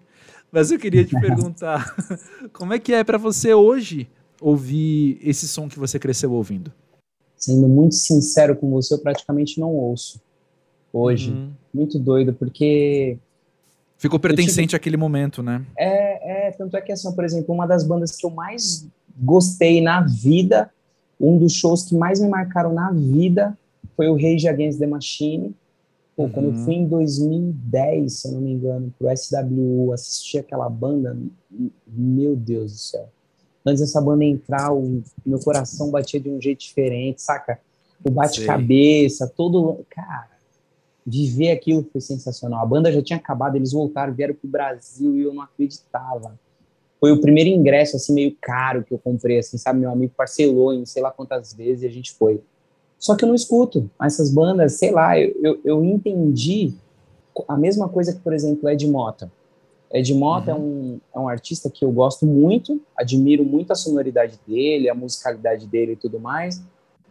[0.51, 1.95] Mas eu queria te perguntar,
[2.53, 4.09] como é que é para você hoje
[4.41, 6.73] ouvir esse som que você cresceu ouvindo?
[7.37, 10.21] Sendo muito sincero com você, eu praticamente não ouço
[10.93, 11.31] hoje.
[11.31, 11.51] Uhum.
[11.73, 13.19] Muito doido, porque
[13.99, 14.77] Ficou pertencente tive...
[14.77, 15.65] àquele momento, né?
[15.79, 18.87] É, é, tanto é que, assim, por exemplo, uma das bandas que eu mais
[19.17, 20.71] gostei na vida,
[21.21, 23.57] um dos shows que mais me marcaram na vida
[23.97, 25.55] foi o Rage Against the Machine,
[26.17, 26.31] Pô, uhum.
[26.31, 26.65] quando eu uhum.
[26.65, 31.17] fui em 2010, se eu não me engano, pro SWU, assisti aquela banda,
[31.87, 33.09] meu Deus do céu.
[33.67, 37.59] Antes dessa banda entrar, o meu coração batia de um jeito diferente, saca?
[38.05, 39.85] O bate-cabeça, todo.
[39.89, 40.29] Cara,
[41.07, 42.63] viver aquilo foi sensacional.
[42.63, 46.39] A banda já tinha acabado, eles voltaram, vieram pro Brasil e eu não acreditava.
[46.99, 49.81] Foi o primeiro ingresso, assim, meio caro que eu comprei, assim, sabe?
[49.81, 52.41] Meu amigo parcelou em sei lá quantas vezes e a gente foi.
[52.99, 56.73] Só que eu não escuto essas bandas, sei lá, eu, eu, eu entendi
[57.47, 59.31] a mesma coisa que, por exemplo, Ed Mota.
[59.93, 60.57] Ed Mota uhum.
[60.57, 64.95] é, um, é um artista que eu gosto muito, admiro muito a sonoridade dele, a
[64.95, 66.63] musicalidade dele e tudo mais,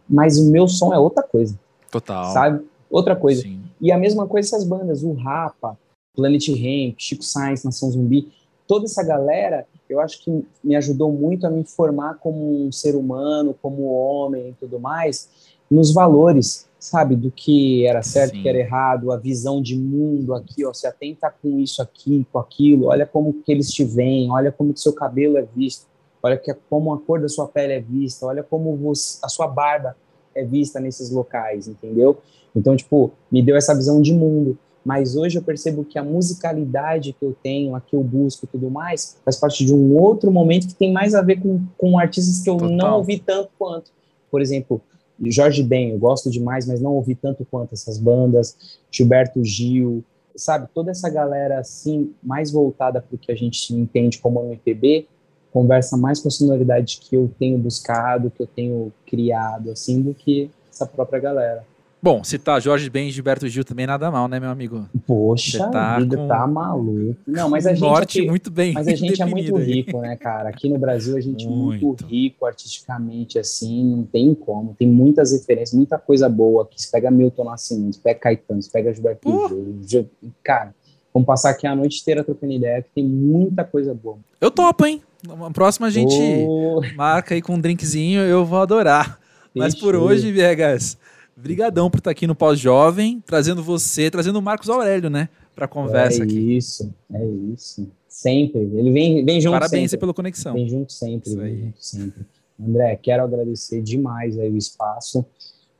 [0.08, 1.58] mas o meu som é outra coisa.
[1.90, 2.32] Total.
[2.32, 2.64] Sabe?
[2.94, 3.42] Outra coisa.
[3.42, 3.60] Sim.
[3.80, 5.76] E a mesma coisa essas bandas, o Rapa,
[6.14, 8.32] Planet Ramp, Chico Sainz, Nação Zumbi,
[8.68, 12.94] toda essa galera, eu acho que me ajudou muito a me formar como um ser
[12.94, 15.28] humano, como homem e tudo mais,
[15.68, 18.42] nos valores, sabe, do que era certo, Sim.
[18.42, 22.38] que era errado, a visão de mundo aqui, ó, se atenta com isso aqui, com
[22.38, 25.84] aquilo, olha como que eles te veem, olha como que seu cabelo é visto,
[26.22, 29.48] olha que, como a cor da sua pele é vista, olha como você, a sua
[29.48, 29.96] barba
[30.34, 32.18] é vista nesses locais, entendeu?
[32.54, 34.58] Então, tipo, me deu essa visão de mundo.
[34.84, 38.48] Mas hoje eu percebo que a musicalidade que eu tenho, a que eu busco e
[38.48, 41.98] tudo mais, faz parte de um outro momento que tem mais a ver com, com
[41.98, 42.76] artistas que eu Total.
[42.76, 43.90] não ouvi tanto quanto.
[44.30, 44.82] Por exemplo,
[45.24, 50.04] Jorge Ben, eu gosto demais, mas não ouvi tanto quanto essas bandas, Gilberto Gil,
[50.36, 55.06] sabe, toda essa galera assim, mais voltada para o que a gente entende como MPB,
[55.54, 60.12] conversa mais com a sonoridade que eu tenho buscado, que eu tenho criado, assim, do
[60.12, 61.64] que essa própria galera.
[62.02, 64.86] Bom, citar Jorge Ben e Gilberto Gil também nada mal, né, meu amigo?
[65.06, 66.28] Poxa, tá a vida com...
[66.28, 67.16] tá maluco.
[67.26, 68.74] Não, mas a gente norte aqui, muito bem.
[68.74, 70.48] Mas a gente é muito rico, né, cara?
[70.50, 71.82] Aqui no Brasil a gente muito.
[71.82, 74.74] é muito rico artisticamente, assim, não tem como.
[74.76, 76.82] Tem muitas referências, muita coisa boa aqui.
[76.82, 79.78] Você pega Milton Nascimento, você pega Caetano, você pega Gilberto uh.
[79.86, 80.10] Gil.
[80.42, 80.74] Cara,
[81.12, 84.18] vamos passar aqui a noite inteira trocando ideia, que tem muita coisa boa.
[84.40, 85.00] Eu topo, hein?
[85.26, 86.14] Na próxima a gente
[86.46, 86.80] oh.
[86.96, 89.18] marca aí com um drinkzinho, eu vou adorar.
[89.54, 90.98] Mas por hoje, Viegas,
[91.36, 96.22] Brigadão por estar aqui no Pós-Jovem, trazendo você, trazendo o Marcos Aurélio, né, para conversa
[96.22, 96.36] é aqui.
[96.36, 97.88] É isso, é isso.
[98.08, 98.60] Sempre.
[98.60, 100.00] Ele vem, vem junto Parabéns sempre.
[100.00, 100.54] pela conexão.
[100.54, 102.26] Vem junto sempre, vem junto sempre.
[102.60, 105.24] André, quero agradecer demais aí o espaço.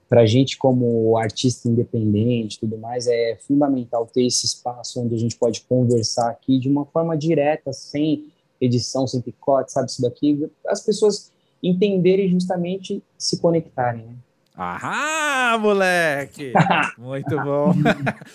[0.08, 5.18] Para a gente, como artista independente tudo mais, é fundamental ter esse espaço onde a
[5.18, 8.26] gente pode conversar aqui de uma forma direta, sem
[8.64, 10.50] edição, sem picote, sabe isso daqui.
[10.66, 14.14] As pessoas entenderem justamente se conectarem, né?
[14.56, 16.52] Ahá, moleque!
[16.96, 17.72] Muito bom.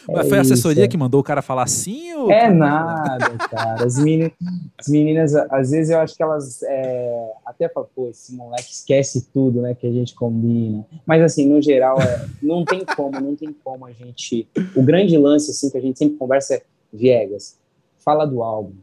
[0.10, 0.90] É Mas foi a assessoria isso.
[0.90, 2.14] que mandou o cara falar assim?
[2.14, 2.30] Ou...
[2.30, 3.86] É nada, cara.
[3.86, 4.34] As, meninas,
[4.78, 9.30] as meninas, às vezes eu acho que elas é, até falam, pô, esse moleque esquece
[9.34, 10.86] tudo, né, que a gente combina.
[11.06, 14.46] Mas assim, no geral, é, não tem como, não tem como a gente...
[14.76, 17.58] O grande lance, assim, que a gente sempre conversa é, Viegas,
[17.98, 18.74] fala do álbum,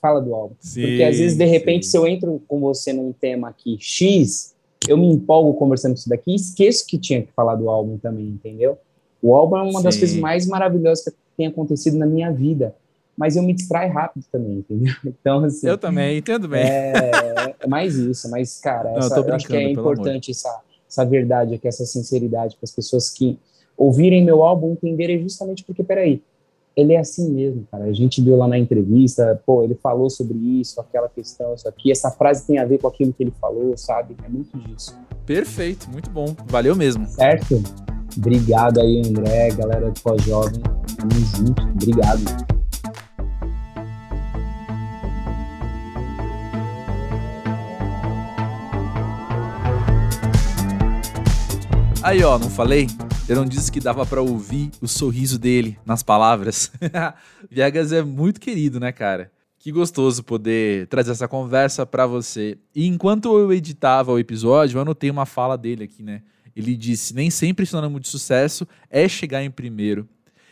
[0.00, 0.54] fala do álbum.
[0.60, 1.92] Sim, Porque às vezes, de repente, sim.
[1.92, 4.54] se eu entro com você num tema aqui X
[4.88, 8.26] eu me empolgo conversando isso daqui e esqueço que tinha que falar do álbum também,
[8.26, 8.78] entendeu?
[9.22, 9.84] O álbum é uma Sim.
[9.84, 12.74] das coisas mais maravilhosas que tem acontecido na minha vida.
[13.16, 14.94] mas eu me distraio rápido também, entendeu?
[15.04, 15.68] Então, assim.
[15.68, 16.62] Eu também, entendo bem.
[16.62, 21.04] É, é mais isso, mas, cara, essa, eu, eu acho que é importante essa, essa
[21.04, 23.38] verdade aqui, essa sinceridade para as pessoas que
[23.76, 26.22] ouvirem meu álbum entenderem justamente porque, peraí,
[26.76, 27.84] ele é assim mesmo, cara.
[27.84, 31.90] A gente viu lá na entrevista, pô, ele falou sobre isso, aquela questão, isso aqui,
[31.90, 34.16] essa frase tem a ver com aquilo que ele falou, sabe?
[34.24, 34.96] É muito disso.
[35.26, 36.34] Perfeito, muito bom.
[36.46, 37.06] Valeu mesmo.
[37.06, 37.62] Certo?
[38.16, 40.60] Obrigado aí, André, galera do Pós-Jovem.
[40.96, 41.62] Tamo junto.
[41.62, 42.59] Obrigado.
[52.02, 52.86] Aí, ó, não falei?
[53.28, 56.72] Não disse que dava para ouvir o sorriso dele nas palavras.
[57.50, 59.30] Viegas é muito querido, né, cara?
[59.58, 62.56] Que gostoso poder trazer essa conversa para você.
[62.74, 66.22] E enquanto eu editava o episódio, eu anotei uma fala dele aqui, né?
[66.56, 70.08] Ele disse: "Nem sempre sinônimo de sucesso é chegar em primeiro".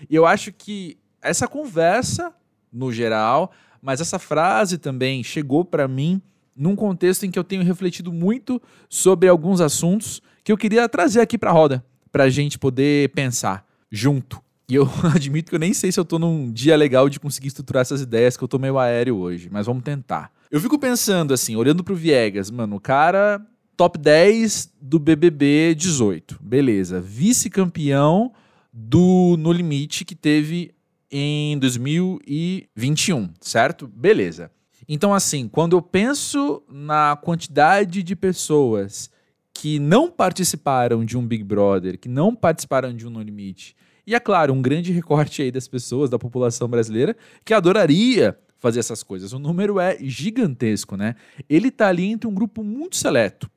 [0.08, 2.32] E eu acho que essa conversa,
[2.70, 6.20] no geral, mas essa frase também chegou para mim
[6.54, 11.20] num contexto em que eu tenho refletido muito sobre alguns assuntos que eu queria trazer
[11.20, 14.40] aqui para a roda, para a gente poder pensar junto.
[14.66, 17.48] E eu admito que eu nem sei se eu tô num dia legal de conseguir
[17.48, 20.32] estruturar essas ideias, que eu tô meio aéreo hoje, mas vamos tentar.
[20.50, 23.46] Eu fico pensando assim, olhando pro Viegas, mano, o cara
[23.76, 26.98] top 10 do BBB 18, beleza.
[26.98, 28.32] Vice-campeão
[28.72, 30.74] do No Limite que teve
[31.10, 33.86] em 2021, certo?
[33.86, 34.50] Beleza.
[34.88, 39.10] Então, assim, quando eu penso na quantidade de pessoas
[39.58, 43.74] que não participaram de um Big Brother, que não participaram de um No Limite,
[44.06, 48.78] e é claro, um grande recorte aí das pessoas, da população brasileira, que adoraria fazer
[48.78, 49.32] essas coisas.
[49.32, 51.16] O número é gigantesco, né?
[51.48, 53.50] Ele tá ali entre um grupo muito seleto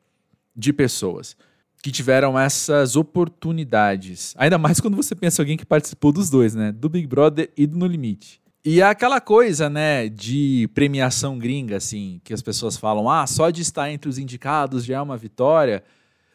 [0.56, 1.38] de pessoas
[1.84, 4.34] que tiveram essas oportunidades.
[4.40, 6.72] Ainda mais quando você pensa em alguém que participou dos dois, né?
[6.72, 8.42] Do Big Brother e do No Limite.
[8.64, 13.50] E é aquela coisa, né, de premiação gringa, assim, que as pessoas falam, ah, só
[13.50, 15.84] de estar entre os indicados já é uma vitória.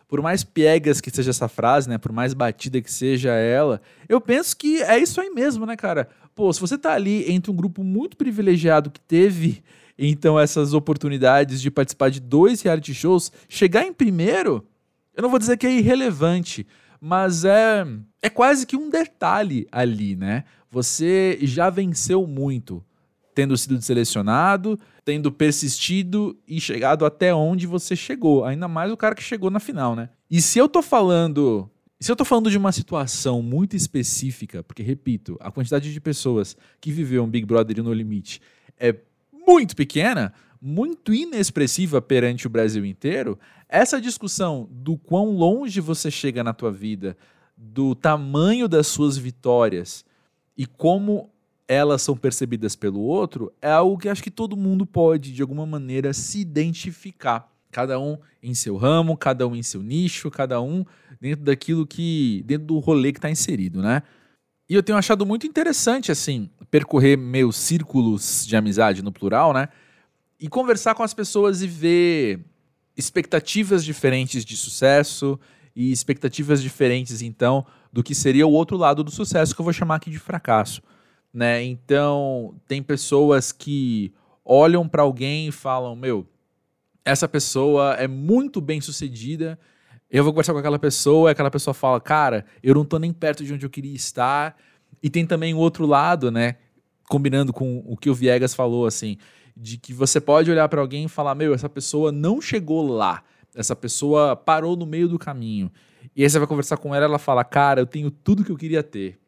[0.08, 4.20] Por mais piegas que seja essa frase, né, por mais batida que seja ela, eu
[4.20, 6.08] penso que é isso aí mesmo, né, cara?
[6.34, 9.62] Pô, se você tá ali entre um grupo muito privilegiado que teve,
[9.96, 14.66] então, essas oportunidades de participar de dois reality shows, chegar em primeiro,
[15.14, 16.66] eu não vou dizer que é irrelevante,
[17.06, 17.86] mas é,
[18.20, 20.42] é quase que um detalhe ali, né?
[20.68, 22.84] Você já venceu muito,
[23.32, 28.44] tendo sido selecionado, tendo persistido e chegado até onde você chegou.
[28.44, 30.08] Ainda mais o cara que chegou na final, né?
[30.28, 31.70] E se eu tô falando.
[32.00, 36.56] Se eu tô falando de uma situação muito específica, porque, repito, a quantidade de pessoas
[36.80, 38.42] que viveu um Big Brother No Limite
[38.80, 38.92] é
[39.46, 43.38] muito pequena, muito inexpressiva perante o Brasil inteiro,
[43.68, 47.16] essa discussão do quão longe você chega na tua vida,
[47.56, 50.04] do tamanho das suas vitórias
[50.56, 51.30] e como
[51.68, 55.66] elas são percebidas pelo outro, é algo que acho que todo mundo pode, de alguma
[55.66, 57.50] maneira, se identificar.
[57.72, 60.84] Cada um em seu ramo, cada um em seu nicho, cada um
[61.20, 62.42] dentro daquilo que.
[62.46, 64.02] dentro do rolê que está inserido, né?
[64.68, 69.68] E eu tenho achado muito interessante, assim, percorrer meus círculos de amizade no plural, né?
[70.40, 72.44] E conversar com as pessoas e ver
[72.96, 75.38] expectativas diferentes de sucesso
[75.74, 79.72] e expectativas diferentes, então, do que seria o outro lado do sucesso, que eu vou
[79.72, 80.82] chamar aqui de fracasso.
[81.32, 81.62] Né?
[81.64, 86.26] Então, tem pessoas que olham para alguém e falam: Meu,
[87.04, 89.58] essa pessoa é muito bem sucedida.
[90.10, 93.12] Eu vou conversar com aquela pessoa, e aquela pessoa fala: Cara, eu não tô nem
[93.12, 94.56] perto de onde eu queria estar.
[95.02, 96.56] E tem também o outro lado, né?
[97.06, 99.18] Combinando com o que o Viegas falou, assim,
[99.56, 103.22] de que você pode olhar para alguém e falar: Meu, essa pessoa não chegou lá
[103.56, 105.72] essa pessoa parou no meio do caminho.
[106.14, 108.56] E aí você vai conversar com ela, ela fala: "Cara, eu tenho tudo que eu
[108.56, 109.18] queria ter".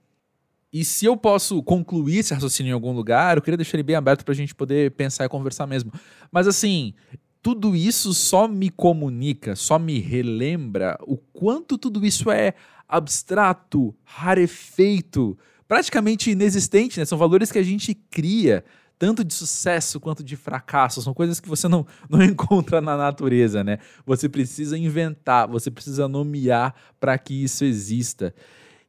[0.70, 3.97] E se eu posso concluir esse raciocínio em algum lugar, eu queria deixar ele bem
[3.97, 5.91] aberto para a gente poder pensar e conversar mesmo.
[6.31, 6.93] Mas assim,
[7.41, 12.53] tudo isso só me comunica, só me relembra o quanto tudo isso é
[12.87, 17.07] abstrato, rarefeito, praticamente inexistente, né?
[17.07, 18.62] São valores que a gente cria
[18.99, 21.01] tanto de sucesso quanto de fracasso.
[21.01, 23.78] São coisas que você não, não encontra na natureza, né?
[24.05, 28.34] Você precisa inventar, você precisa nomear para que isso exista.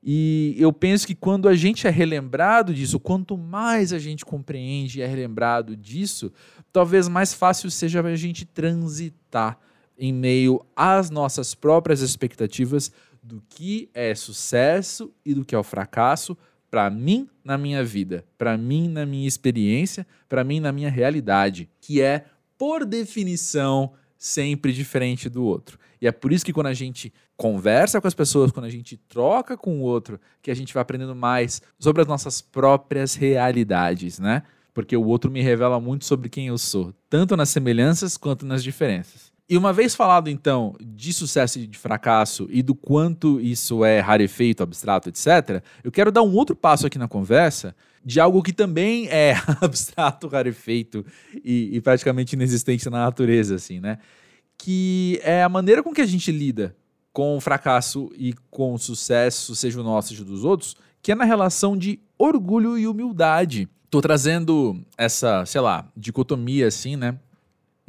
[0.01, 4.99] E eu penso que quando a gente é relembrado disso, quanto mais a gente compreende
[4.99, 6.31] e é relembrado disso,
[6.71, 9.59] talvez mais fácil seja a gente transitar
[9.97, 12.91] em meio às nossas próprias expectativas
[13.21, 16.37] do que é sucesso e do que é o fracasso,
[16.69, 21.69] para mim na minha vida, para mim na minha experiência, para mim na minha realidade,
[21.81, 22.25] que é,
[22.57, 25.79] por definição, sempre diferente do outro.
[26.01, 28.97] E é por isso que quando a gente conversa com as pessoas, quando a gente
[28.97, 34.19] troca com o outro, que a gente vai aprendendo mais sobre as nossas próprias realidades,
[34.19, 34.43] né?
[34.73, 38.63] Porque o outro me revela muito sobre quem eu sou, tanto nas semelhanças quanto nas
[38.63, 39.28] diferenças.
[39.49, 43.99] E uma vez falado então de sucesso e de fracasso e do quanto isso é
[43.99, 47.75] rarefeito, abstrato, etc., eu quero dar um outro passo aqui na conversa
[48.05, 51.03] de algo que também é abstrato, rarefeito
[51.43, 53.97] e, e praticamente inexistente na natureza, assim, né?
[54.55, 56.75] Que é a maneira com que a gente lida
[57.11, 61.15] com o fracasso e com o sucesso, seja o nosso, seja dos outros, que é
[61.15, 63.67] na relação de orgulho e humildade.
[63.89, 67.17] Tô trazendo essa, sei lá, dicotomia assim, né?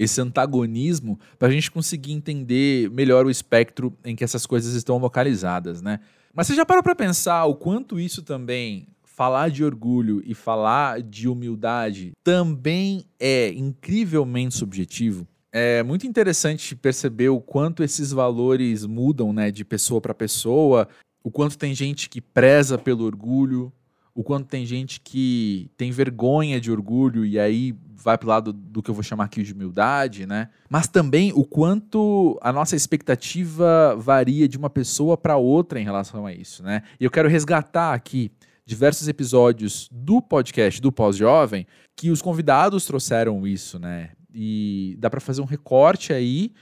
[0.00, 4.96] Esse antagonismo para a gente conseguir entender melhor o espectro em que essas coisas estão
[4.96, 6.00] localizadas, né?
[6.32, 11.02] Mas você já parou para pensar o quanto isso também falar de orgulho e falar
[11.02, 15.26] de humildade também é incrivelmente subjetivo?
[15.52, 20.88] É muito interessante perceber o quanto esses valores mudam, né, de pessoa para pessoa,
[21.22, 23.70] o quanto tem gente que preza pelo orgulho,
[24.14, 28.82] o quanto tem gente que tem vergonha de orgulho e aí vai pro lado do
[28.82, 30.48] que eu vou chamar aqui de humildade, né?
[30.68, 36.26] Mas também o quanto a nossa expectativa varia de uma pessoa para outra em relação
[36.26, 36.82] a isso, né?
[36.98, 38.32] E eu quero resgatar aqui
[38.64, 44.10] diversos episódios do podcast do Pós-Jovem que os convidados trouxeram isso, né?
[44.32, 46.52] E dá para fazer um recorte aí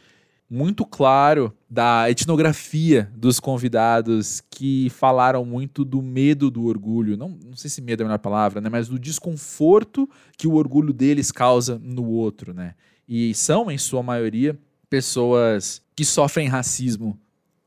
[0.51, 7.16] muito claro da etnografia dos convidados que falaram muito do medo do orgulho.
[7.16, 8.68] Não, não sei se medo é a melhor palavra, né?
[8.70, 12.74] Mas do desconforto que o orgulho deles causa no outro, né?
[13.07, 17.18] E são, em sua maioria, pessoas que sofrem racismo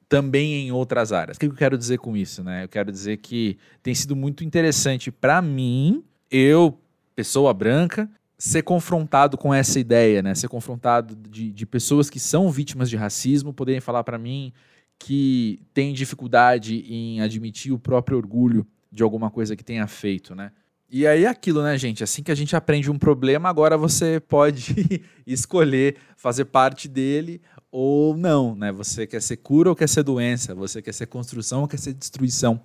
[0.09, 1.38] também em outras áreas.
[1.38, 2.63] O que eu quero dizer com isso, né?
[2.63, 6.77] Eu quero dizer que tem sido muito interessante para mim, eu,
[7.15, 8.09] pessoa branca,
[8.41, 10.33] ser confrontado com essa ideia, né?
[10.33, 14.51] Ser confrontado de, de pessoas que são vítimas de racismo poderem falar para mim
[14.97, 20.51] que tem dificuldade em admitir o próprio orgulho de alguma coisa que tenha feito, né?
[20.89, 22.03] E aí é aquilo, né, gente?
[22.03, 28.17] Assim que a gente aprende um problema, agora você pode escolher fazer parte dele ou
[28.17, 28.71] não, né?
[28.71, 30.55] Você quer ser cura ou quer ser doença?
[30.55, 32.59] Você quer ser construção ou quer ser destruição?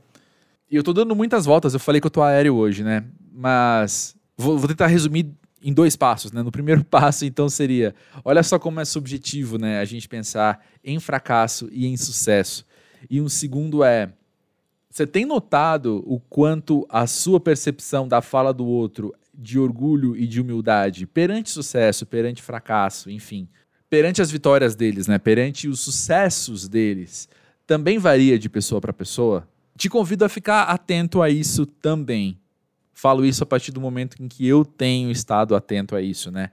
[0.70, 3.04] E eu tô dando muitas voltas, eu falei que eu tô aéreo hoje, né?
[3.30, 5.36] Mas vou, vou tentar resumir
[5.66, 6.44] em dois passos, né?
[6.44, 7.92] No primeiro passo, então, seria:
[8.24, 9.80] olha só como é subjetivo, né?
[9.80, 12.64] A gente pensar em fracasso e em sucesso.
[13.10, 14.12] E um segundo é:
[14.88, 20.24] você tem notado o quanto a sua percepção da fala do outro, de orgulho e
[20.24, 23.48] de humildade, perante sucesso, perante fracasso, enfim,
[23.90, 25.18] perante as vitórias deles, né?
[25.18, 27.28] Perante os sucessos deles,
[27.66, 29.48] também varia de pessoa para pessoa?
[29.76, 32.38] Te convido a ficar atento a isso também.
[32.98, 36.50] Falo isso a partir do momento em que eu tenho estado atento a isso, né?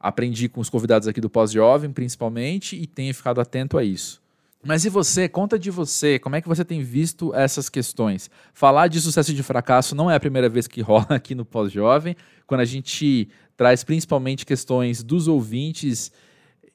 [0.00, 4.18] Aprendi com os convidados aqui do Pós-Jovem, principalmente, e tenho ficado atento a isso.
[4.64, 5.28] Mas e você?
[5.28, 6.18] Conta de você.
[6.18, 8.30] Como é que você tem visto essas questões?
[8.54, 11.44] Falar de sucesso e de fracasso não é a primeira vez que rola aqui no
[11.44, 12.16] Pós-Jovem.
[12.46, 16.10] Quando a gente traz principalmente questões dos ouvintes,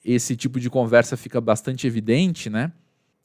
[0.05, 2.72] esse tipo de conversa fica bastante evidente, né?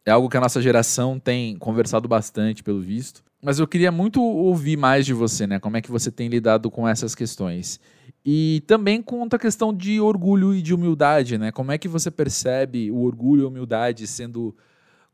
[0.07, 3.22] É algo que a nossa geração tem conversado bastante, pelo visto.
[3.42, 5.59] Mas eu queria muito ouvir mais de você, né?
[5.59, 7.80] Como é que você tem lidado com essas questões?
[8.24, 11.52] E também com a questão de orgulho e de humildade, né?
[11.52, 14.55] Como é que você percebe o orgulho e a humildade sendo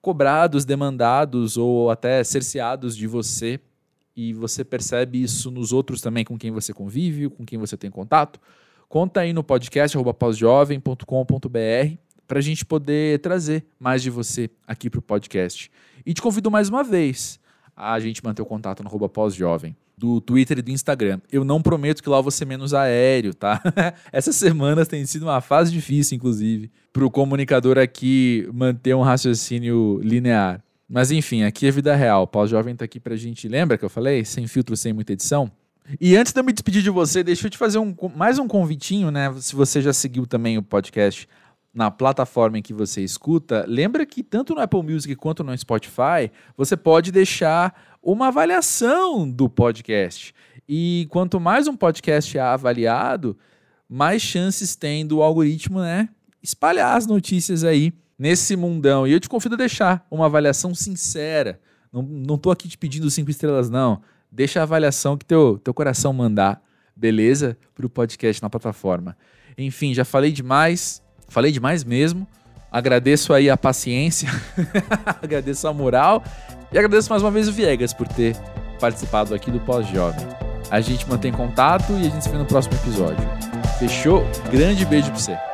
[0.00, 3.58] cobrados, demandados ou até cerceados de você?
[4.16, 7.90] E você percebe isso nos outros também com quem você convive, com quem você tem
[7.90, 8.40] contato?
[8.88, 11.96] Conta aí no podcast pausjovem.com.br
[12.30, 15.68] para a gente poder trazer mais de você aqui para o podcast.
[16.06, 17.40] E te convido mais uma vez
[17.76, 21.20] a gente manter o contato no pós-jovem do Twitter e do Instagram.
[21.32, 23.60] Eu não prometo que lá eu vou ser menos aéreo, tá?
[24.12, 29.98] Essas semanas tem sido uma fase difícil, inclusive, para o comunicador aqui manter um raciocínio
[30.00, 30.62] linear.
[30.88, 32.28] Mas enfim, aqui é vida real.
[32.28, 33.48] Pós-jovem está aqui para a gente.
[33.48, 34.24] Lembra que eu falei?
[34.24, 35.50] Sem filtro, sem muita edição?
[36.00, 38.46] E antes de eu me despedir de você, deixa eu te fazer um, mais um
[38.46, 39.34] convitinho, né?
[39.40, 41.28] Se você já seguiu também o podcast
[41.72, 46.30] na plataforma em que você escuta, lembra que tanto no Apple Music quanto no Spotify,
[46.56, 50.34] você pode deixar uma avaliação do podcast.
[50.68, 53.36] E quanto mais um podcast é avaliado,
[53.88, 56.08] mais chances tem do algoritmo, né,
[56.42, 59.06] espalhar as notícias aí nesse mundão.
[59.06, 61.60] E eu te convido a deixar uma avaliação sincera.
[61.92, 64.00] Não, não tô aqui te pedindo cinco estrelas, não.
[64.30, 66.62] Deixa a avaliação que teu, teu coração mandar,
[66.94, 67.58] beleza?
[67.74, 69.16] Para o podcast na plataforma.
[69.58, 71.02] Enfim, já falei demais.
[71.30, 72.26] Falei demais mesmo.
[72.70, 74.28] Agradeço aí a paciência,
[75.20, 76.22] agradeço a moral
[76.72, 78.36] e agradeço mais uma vez o Viegas por ter
[78.78, 80.24] participado aqui do Pós-Jovem.
[80.70, 83.28] A gente mantém contato e a gente se vê no próximo episódio.
[83.80, 84.24] Fechou?
[84.52, 85.49] Grande beijo pra você.